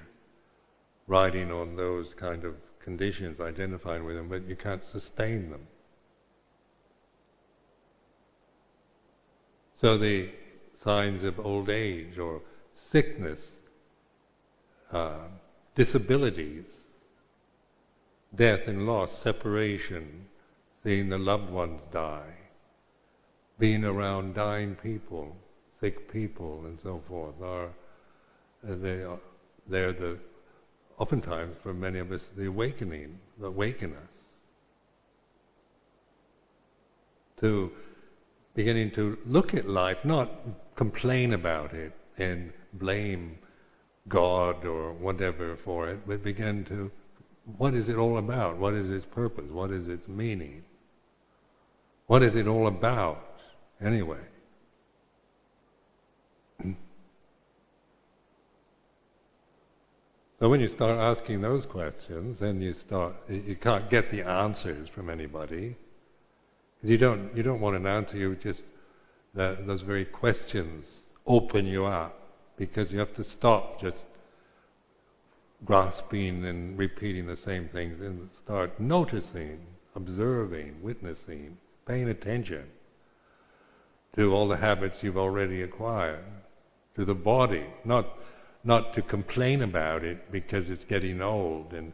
[1.06, 5.66] riding on those kind of conditions, identifying with them, but you can't sustain them.
[9.80, 10.30] So the
[10.82, 12.40] signs of old age or
[12.90, 13.38] sickness,
[14.94, 15.26] uh,
[15.74, 16.64] disabilities,
[18.34, 20.26] death and loss, separation,
[20.82, 22.34] seeing the loved ones die,
[23.58, 25.36] being around dying people,
[25.80, 29.18] sick people, and so forth, are uh, they are
[29.66, 30.16] they're the
[30.98, 34.14] oftentimes for many of us the awakening, the awaken us
[37.40, 37.72] to
[38.54, 40.30] beginning to look at life, not
[40.76, 43.36] complain about it and blame
[44.08, 46.90] God or whatever for it, but begin to,
[47.56, 48.58] what is it all about?
[48.58, 49.50] What is its purpose?
[49.50, 50.64] What is its meaning?
[52.06, 53.40] What is it all about,
[53.80, 54.18] anyway?
[60.40, 64.90] So when you start asking those questions, then you start, you can't get the answers
[64.90, 65.76] from anybody.
[66.76, 68.62] Because you don't, you don't want an answer, you just,
[69.32, 70.84] that, those very questions
[71.26, 72.23] open you up.
[72.56, 73.96] Because you have to stop just
[75.64, 79.58] grasping and repeating the same things and start noticing,
[79.96, 82.64] observing, witnessing, paying attention
[84.16, 86.24] to all the habits you've already acquired,
[86.94, 88.18] to the body, not
[88.66, 91.92] not to complain about it because it's getting old and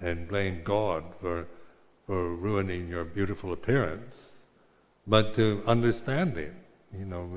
[0.00, 1.46] and blame God for
[2.06, 4.14] for ruining your beautiful appearance,
[5.06, 6.54] but to understand it.
[6.96, 7.28] You know,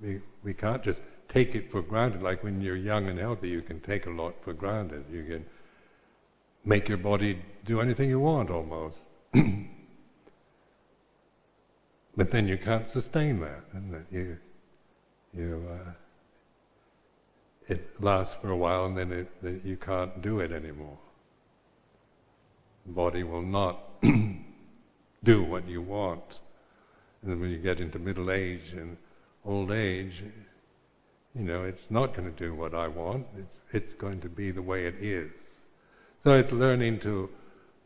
[0.00, 2.22] we, we can't just take it for granted.
[2.22, 5.04] Like when you're young and healthy, you can take a lot for granted.
[5.10, 5.44] You can
[6.64, 8.98] make your body do anything you want almost.
[12.16, 14.38] but then you can't sustain that, and you,
[15.36, 15.92] you, uh,
[17.68, 19.30] it lasts for a while, and then it,
[19.64, 20.98] you can't do it anymore
[22.88, 24.02] body will not
[25.24, 26.40] do what you want.
[27.22, 28.96] And when you get into middle age and
[29.44, 30.22] old age,
[31.36, 33.26] you know, it's not going to do what I want.
[33.38, 35.30] It's it's going to be the way it is.
[36.24, 37.28] So it's learning to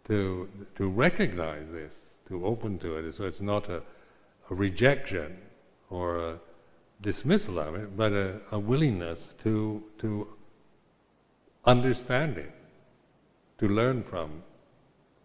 [0.07, 1.93] to to recognize this,
[2.29, 3.15] to open to it.
[3.15, 3.83] So it's not a,
[4.51, 5.37] a rejection
[5.89, 6.39] or a
[7.03, 10.29] dismissal of it, but a, a willingness to to
[11.65, 12.53] understand it,
[13.59, 14.43] to learn from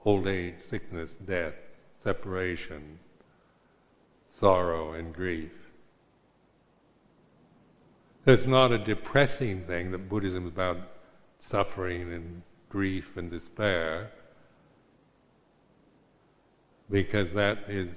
[0.04, 1.54] old age, sickness, death,
[2.04, 3.00] separation,
[4.40, 5.65] sorrow, and grief.
[8.28, 10.78] It's not a depressing thing that Buddhism is about
[11.38, 14.12] suffering and grief and despair,
[16.90, 17.90] because that is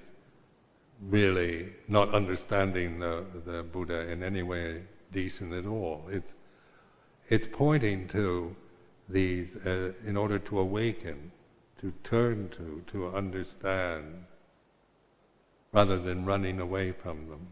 [1.08, 6.04] really not understanding the, the Buddha in any way decent at all.
[6.10, 6.32] It's,
[7.30, 8.54] it's pointing to
[9.08, 11.32] these uh, in order to awaken
[11.80, 14.24] to turn to, to understand,
[15.72, 17.46] rather than running away from them.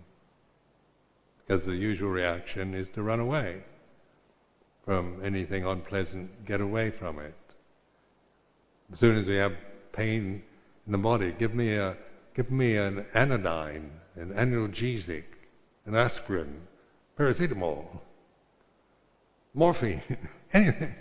[1.47, 3.63] Because the usual reaction is to run away
[4.85, 7.35] from anything unpleasant, get away from it.
[8.93, 9.53] As soon as we have
[9.93, 10.43] pain
[10.87, 11.97] in the body, give me a
[12.35, 15.25] give me an anodyne, an analgesic,
[15.87, 16.61] an aspirin,
[17.19, 17.87] paracetamol,
[19.55, 20.03] morphine,
[20.53, 20.95] anything.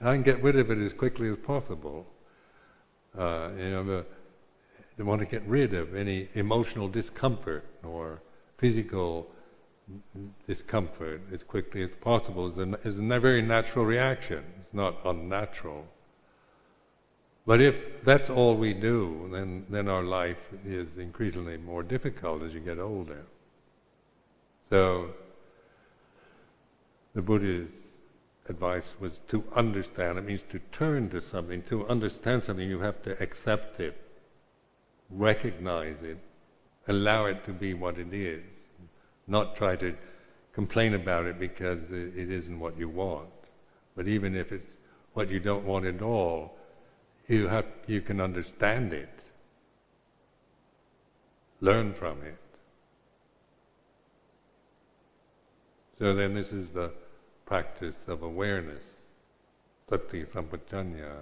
[0.00, 2.06] I can get rid of it as quickly as possible.
[3.18, 4.04] Uh, you know,
[4.96, 8.22] they want to get rid of any emotional discomfort or
[8.58, 9.28] physical
[10.46, 14.44] discomfort as quickly as possible is a, is a very natural reaction.
[14.60, 15.86] It's not unnatural.
[17.46, 20.36] But if that's all we do, then, then our life
[20.66, 23.24] is increasingly more difficult as you get older.
[24.68, 25.14] So,
[27.14, 27.70] the Buddha's
[28.50, 30.18] advice was to understand.
[30.18, 31.62] It means to turn to something.
[31.64, 33.96] To understand something, you have to accept it,
[35.08, 36.18] recognize it,
[36.86, 38.42] allow it to be what it is,
[39.28, 39.94] not try to
[40.52, 43.28] complain about it because it isn't what you want.
[43.94, 44.72] But even if it's
[45.12, 46.56] what you don't want at all,
[47.28, 49.20] you have you can understand it,
[51.60, 52.38] learn from it.
[55.98, 56.92] So then this is the
[57.44, 58.82] practice of awareness,
[59.90, 61.16] sati sampajanya.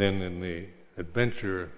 [0.00, 1.70] Then in the adventure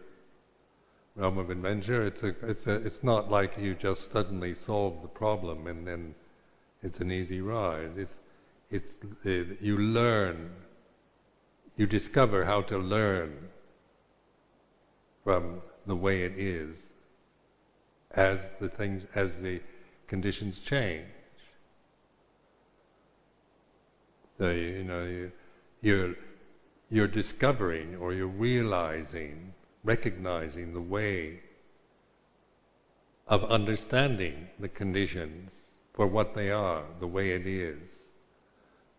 [1.16, 5.08] realm of adventure, it's a, it's a, it's not like you just suddenly solve the
[5.08, 6.14] problem and then
[6.84, 7.90] it's an easy ride.
[7.96, 8.14] It's
[8.70, 8.94] it's,
[9.24, 10.52] it, you learn,
[11.76, 13.48] you discover how to learn
[15.24, 16.76] from the way it is
[18.12, 19.60] as the things, as the
[20.06, 21.08] conditions change.
[24.38, 25.32] So you know you,
[25.80, 26.14] you're
[26.92, 31.40] you're discovering or you're realizing, recognizing the way
[33.26, 35.50] of understanding the conditions
[35.94, 37.78] for what they are, the way it is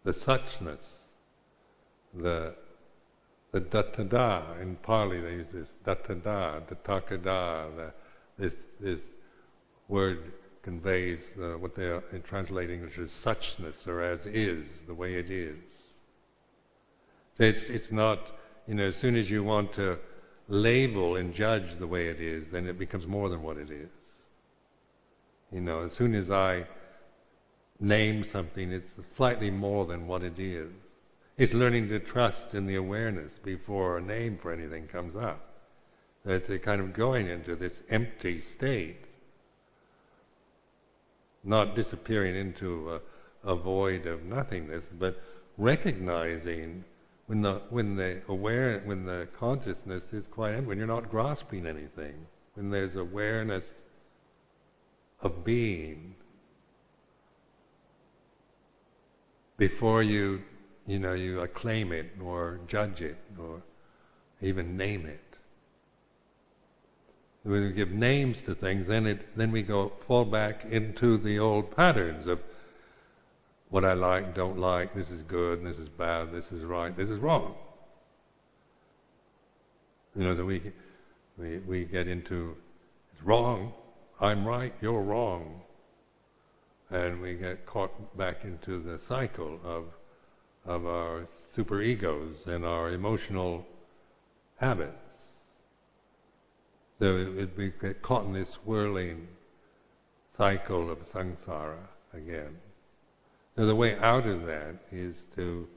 [0.03, 0.79] the suchness,
[2.13, 2.53] the
[3.51, 7.93] the tathata in Pali they use this tathata, datakada, the,
[8.37, 8.99] this this
[9.87, 10.33] word
[10.63, 15.57] conveys uh, what they are translating as suchness or as is, the way it is.
[17.37, 18.31] So it's it's not
[18.67, 19.99] you know as soon as you want to
[20.47, 23.89] label and judge the way it is, then it becomes more than what it is.
[25.51, 26.65] You know, as soon as I
[27.79, 30.71] name something, it's slightly more than what it is.
[31.37, 35.49] It's learning to trust in the awareness before a name for anything comes up.
[36.25, 39.03] It's a kind of going into this empty state,
[41.43, 45.21] not disappearing into a, a void of nothingness, but
[45.57, 46.85] recognizing
[47.27, 51.65] when the when the aware when the consciousness is quite empty, when you're not grasping
[51.65, 52.15] anything,
[52.55, 53.63] when there's awareness
[55.21, 56.15] of being,
[59.57, 60.41] before you,
[60.85, 63.61] you know, you acclaim it or judge it or
[64.41, 65.19] even name it.
[67.43, 71.39] When we give names to things, then it then we go fall back into the
[71.39, 72.39] old patterns of
[73.73, 77.09] what I like, don't like, this is good, this is bad, this is right, this
[77.09, 77.55] is wrong.
[80.15, 80.61] You know, that we
[81.39, 82.55] we we get into
[83.11, 83.73] it's wrong,
[84.21, 85.61] I'm right, you're wrong
[86.91, 89.85] and we get caught back into the cycle of
[90.67, 91.25] of our
[91.57, 93.65] superegos and our emotional
[94.57, 95.01] habits.
[96.99, 99.29] So it, it, we get caught in this whirling
[100.37, 102.55] cycle of samsara again.
[103.55, 105.67] So the way out of that is to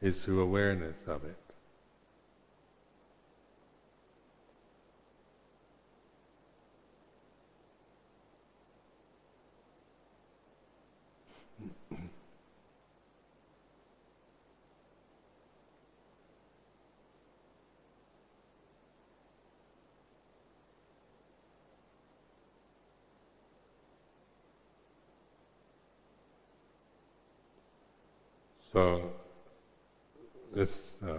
[0.00, 1.36] is through awareness of it.
[28.74, 29.12] So
[30.52, 31.18] this uh,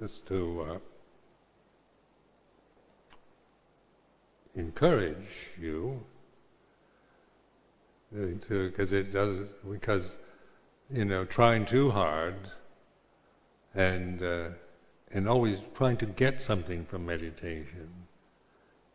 [0.00, 0.78] is to uh,
[4.54, 6.02] encourage you
[8.48, 9.40] to because it does
[9.70, 10.18] because
[10.90, 12.36] you know trying too hard
[13.74, 14.48] and uh,
[15.12, 17.90] and always trying to get something from meditation.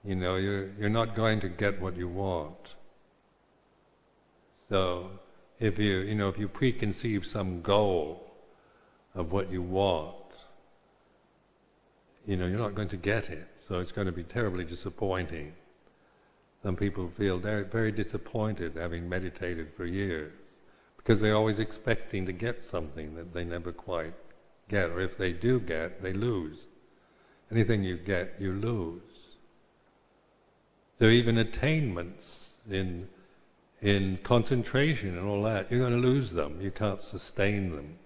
[0.04, 2.74] You know, you're you're not going to get what you want.
[4.68, 5.12] So
[5.62, 8.34] if you you know if you preconceive some goal
[9.16, 10.16] of what you want,
[12.26, 13.48] you know you're not going to get it.
[13.68, 15.54] So it's going to be terribly disappointing.
[16.64, 20.34] Some people feel very, very disappointed having meditated for years
[20.98, 24.14] because they're always expecting to get something that they never quite
[24.68, 26.58] get, or if they do get, they lose.
[27.52, 29.02] Anything you get, you lose.
[31.00, 33.08] So even attainments in
[33.82, 36.60] in concentration and all that, you're going to lose them.
[36.62, 37.98] You can't sustain them.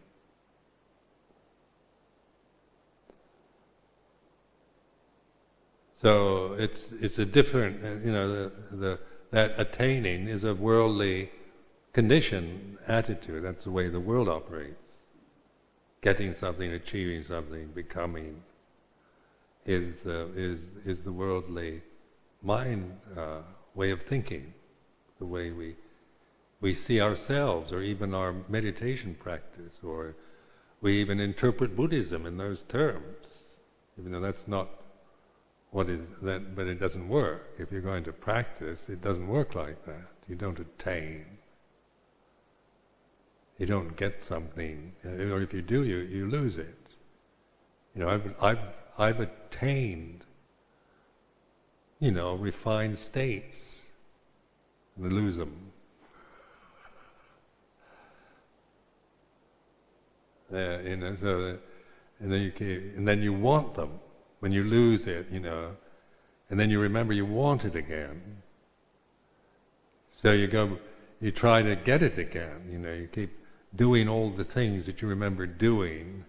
[6.02, 9.00] So it's it's a different, you know, the, the
[9.32, 11.32] that attaining is a worldly
[11.94, 13.44] conditioned attitude.
[13.44, 14.78] That's the way the world operates.
[16.02, 18.44] Getting something, achieving something, becoming
[19.66, 21.82] is uh, is is the worldly
[22.44, 23.40] mind uh,
[23.74, 24.54] way of thinking,
[25.20, 25.76] the way we
[26.62, 30.16] we see ourselves, or even our meditation practice, or
[30.82, 33.28] we even interpret Buddhism in those terms,
[34.00, 34.70] even though that's not
[35.72, 36.56] what is that.
[36.56, 37.56] But it doesn't work.
[37.60, 40.08] If you're going to practice, it doesn't work like that.
[40.28, 41.26] You don't attain.
[43.58, 46.76] You don't get something, or if you do, you you lose it.
[47.94, 48.60] You know, I've I've
[48.98, 50.26] I've attained,
[52.00, 53.75] you know, refined states,
[55.02, 55.72] and lose them.
[60.54, 61.58] Uh, you know, so
[62.20, 64.00] and then you can, and then you want them
[64.40, 65.76] when you lose it, you know,
[66.50, 68.42] and then you remember you want it again.
[70.22, 70.78] So you go,
[71.20, 72.70] you try to get it again.
[72.72, 73.38] You know, you keep
[73.76, 76.26] doing all the things that you remember doing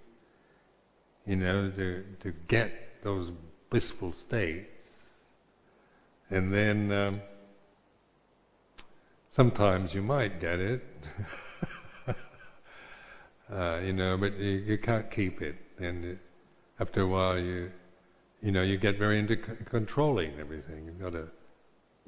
[1.27, 3.31] you know, to, to get those
[3.69, 4.71] blissful states.
[6.31, 7.21] And then um,
[9.37, 10.83] sometimes you might get it,
[13.53, 15.57] uh, you know, but you, you, can't keep it.
[15.79, 16.19] And
[16.81, 17.71] after a while, you,
[18.43, 20.87] you know, you get very into c- controlling everything.
[20.87, 21.29] You've got to,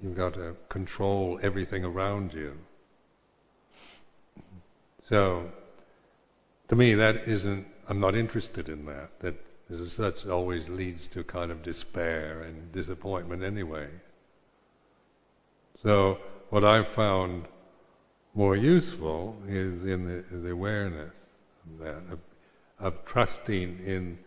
[0.03, 2.57] you've got to control everything around you.
[5.07, 5.53] So,
[6.69, 9.21] to me, that isn't I'm not interested in that.
[9.21, 9.35] That
[9.71, 13.89] as such always leads to kind of despair and disappointment anyway.
[15.83, 16.19] So
[16.51, 17.47] what I've found
[18.35, 21.13] more useful is in the, the awareness
[21.65, 22.21] of that, of,
[22.79, 24.19] of trusting in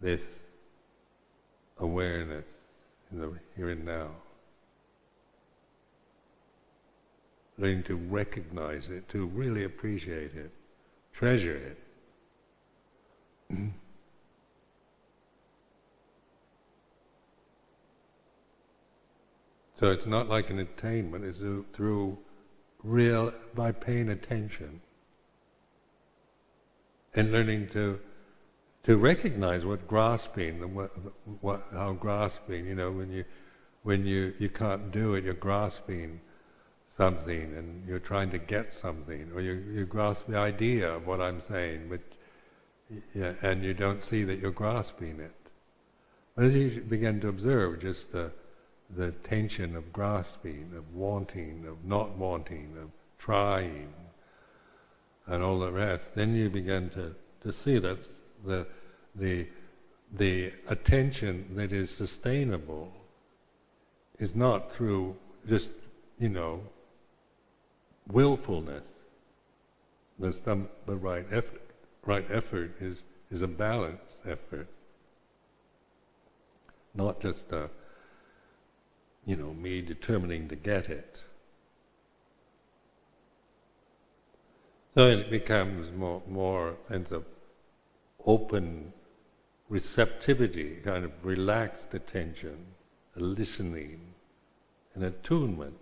[0.00, 0.20] this
[1.78, 2.44] awareness
[3.10, 4.10] in the here and now.
[7.58, 10.50] Learning to recognize it, to really appreciate it,
[11.12, 11.76] treasure
[13.50, 13.58] it.
[19.80, 21.38] So it's not like an attainment, it's
[21.74, 22.18] through
[22.82, 24.82] real, by paying attention
[27.14, 27.98] and learning to
[28.84, 30.90] to recognize what grasping, and what,
[31.42, 33.24] what, how grasping, you know, when you
[33.82, 36.20] when you, you can't do it, you're grasping
[36.94, 41.22] something and you're trying to get something, or you, you grasp the idea of what
[41.22, 42.00] I'm saying, but
[43.14, 45.34] yeah, and you don't see that you're grasping it.
[46.36, 48.30] But as you begin to observe just the,
[48.96, 53.92] the tension of grasping, of wanting, of not wanting, of trying,
[55.26, 57.98] and all the rest, then you begin to, to see that
[58.44, 58.66] the,
[59.14, 59.46] the,
[60.12, 62.92] the attention that is sustainable
[64.18, 65.16] is not through
[65.48, 65.70] just,
[66.18, 66.60] you know,
[68.08, 68.82] willfulness.
[70.18, 71.60] There's some the right effort
[72.06, 74.66] right effort is, is a balanced effort.
[76.94, 77.68] Not just, uh,
[79.30, 81.20] you know, me determining to get it.
[84.96, 87.24] So it becomes more, more sense of
[88.26, 88.92] open
[89.68, 92.56] receptivity, kind of relaxed attention,
[93.16, 94.00] a listening,
[94.96, 95.78] an attunement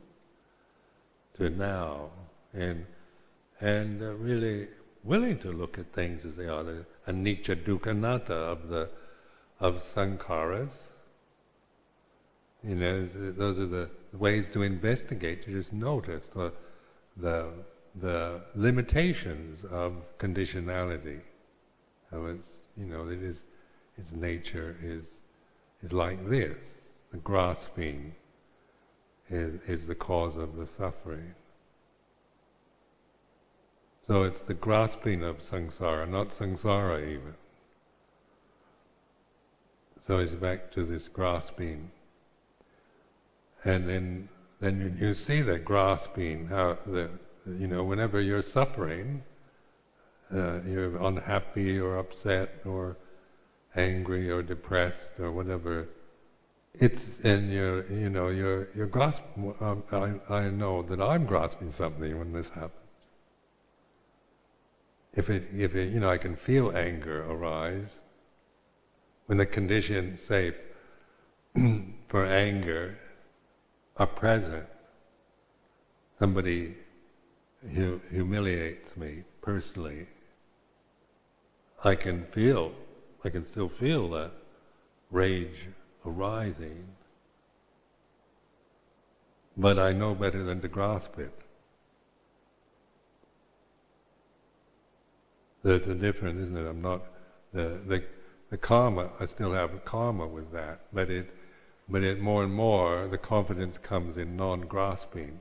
[1.38, 2.10] to now,
[2.52, 2.84] and
[3.62, 4.68] and really
[5.04, 8.90] willing to look at things as they are, the anicca dukkha anatta of the
[9.58, 10.87] of sankharas.
[12.64, 16.52] You know, those are the ways to investigate, to just notice the
[17.16, 17.50] the,
[18.00, 21.20] the limitations of conditionality.
[22.10, 23.42] How it's you know, it is
[23.96, 25.04] its nature is
[25.82, 26.56] is like this.
[27.12, 28.14] The grasping
[29.30, 31.34] is is the cause of the suffering.
[34.06, 37.34] So it's the grasping of samsara, not samsara even.
[40.06, 41.90] So it's back to this grasping.
[43.68, 44.28] And then
[44.60, 47.10] then you, see that grasping, how the
[47.46, 49.22] you know, whenever you're suffering,
[50.34, 52.96] uh, you're unhappy or upset or
[53.76, 55.88] angry or depressed or whatever,
[56.74, 59.54] it's and you're you know you're you're grasping.
[59.60, 62.72] Um, I I know that I'm grasping something when this happens
[65.18, 67.98] if it, if it, you know, I can feel anger arise,
[69.26, 70.54] when the conditions, say,
[72.08, 72.96] for anger
[73.98, 74.66] a present.
[76.18, 76.76] Somebody
[77.74, 80.06] hu- humiliates me personally.
[81.84, 82.72] I can feel,
[83.24, 84.32] I can still feel that
[85.10, 85.66] rage
[86.04, 86.86] arising,
[89.56, 91.32] but I know better than to grasp it.
[95.62, 96.68] There's a difference, isn't it?
[96.68, 97.02] I'm not
[97.52, 98.04] the the,
[98.50, 99.10] the karma.
[99.18, 101.34] I still have a karma with that, but it
[101.88, 105.40] but it more and more the confidence comes in non-grasping.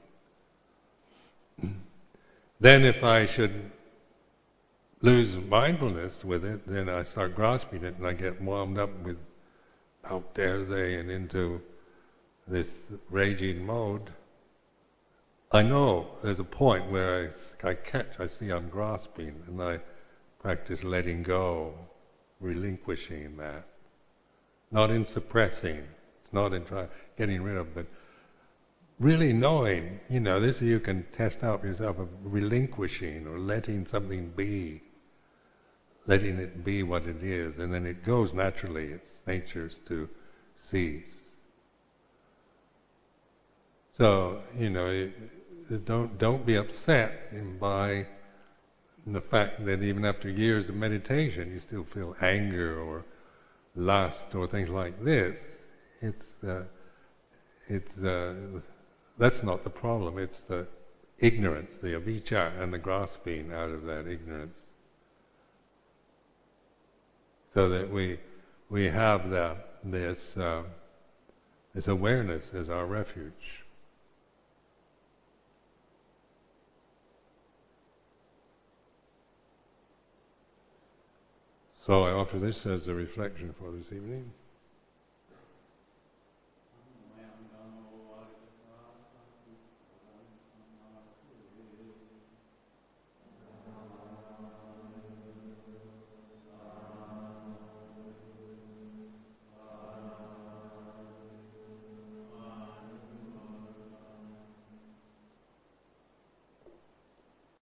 [2.60, 3.72] then, if I should
[5.02, 9.18] lose mindfulness with it, then I start grasping it, and I get wound up with
[10.04, 11.62] how dare they, and into
[12.48, 12.68] this
[13.10, 14.10] raging mode.
[15.52, 17.32] I know there's a point where
[17.64, 19.80] I, I catch, I see I'm grasping, and I
[20.40, 21.74] practice letting go,
[22.40, 23.68] relinquishing that.
[24.72, 25.84] Not in suppressing,
[26.28, 27.86] it's not in try, getting rid of, but
[29.00, 33.88] really knowing, you know, this you can test out for yourself of relinquishing or letting
[33.88, 34.82] something be,
[36.06, 40.10] letting it be what it is, and then it goes naturally, its natures to
[40.70, 41.06] cease.
[43.98, 45.10] So, you know,
[45.86, 48.06] don't don't be upset by
[49.06, 53.06] the fact that even after years of meditation, you still feel anger or
[53.78, 55.38] lust or things like this.
[56.46, 56.62] Uh,
[57.68, 58.36] it's uh,
[59.18, 60.18] that's not the problem.
[60.18, 60.68] It's the
[61.20, 64.56] ignorance, the avijja, and the grasping out of that ignorance.
[67.54, 68.20] So that we
[68.70, 70.64] we have the, this uh,
[71.74, 73.64] this awareness as our refuge.
[81.86, 84.30] So I offer this as a reflection for this evening.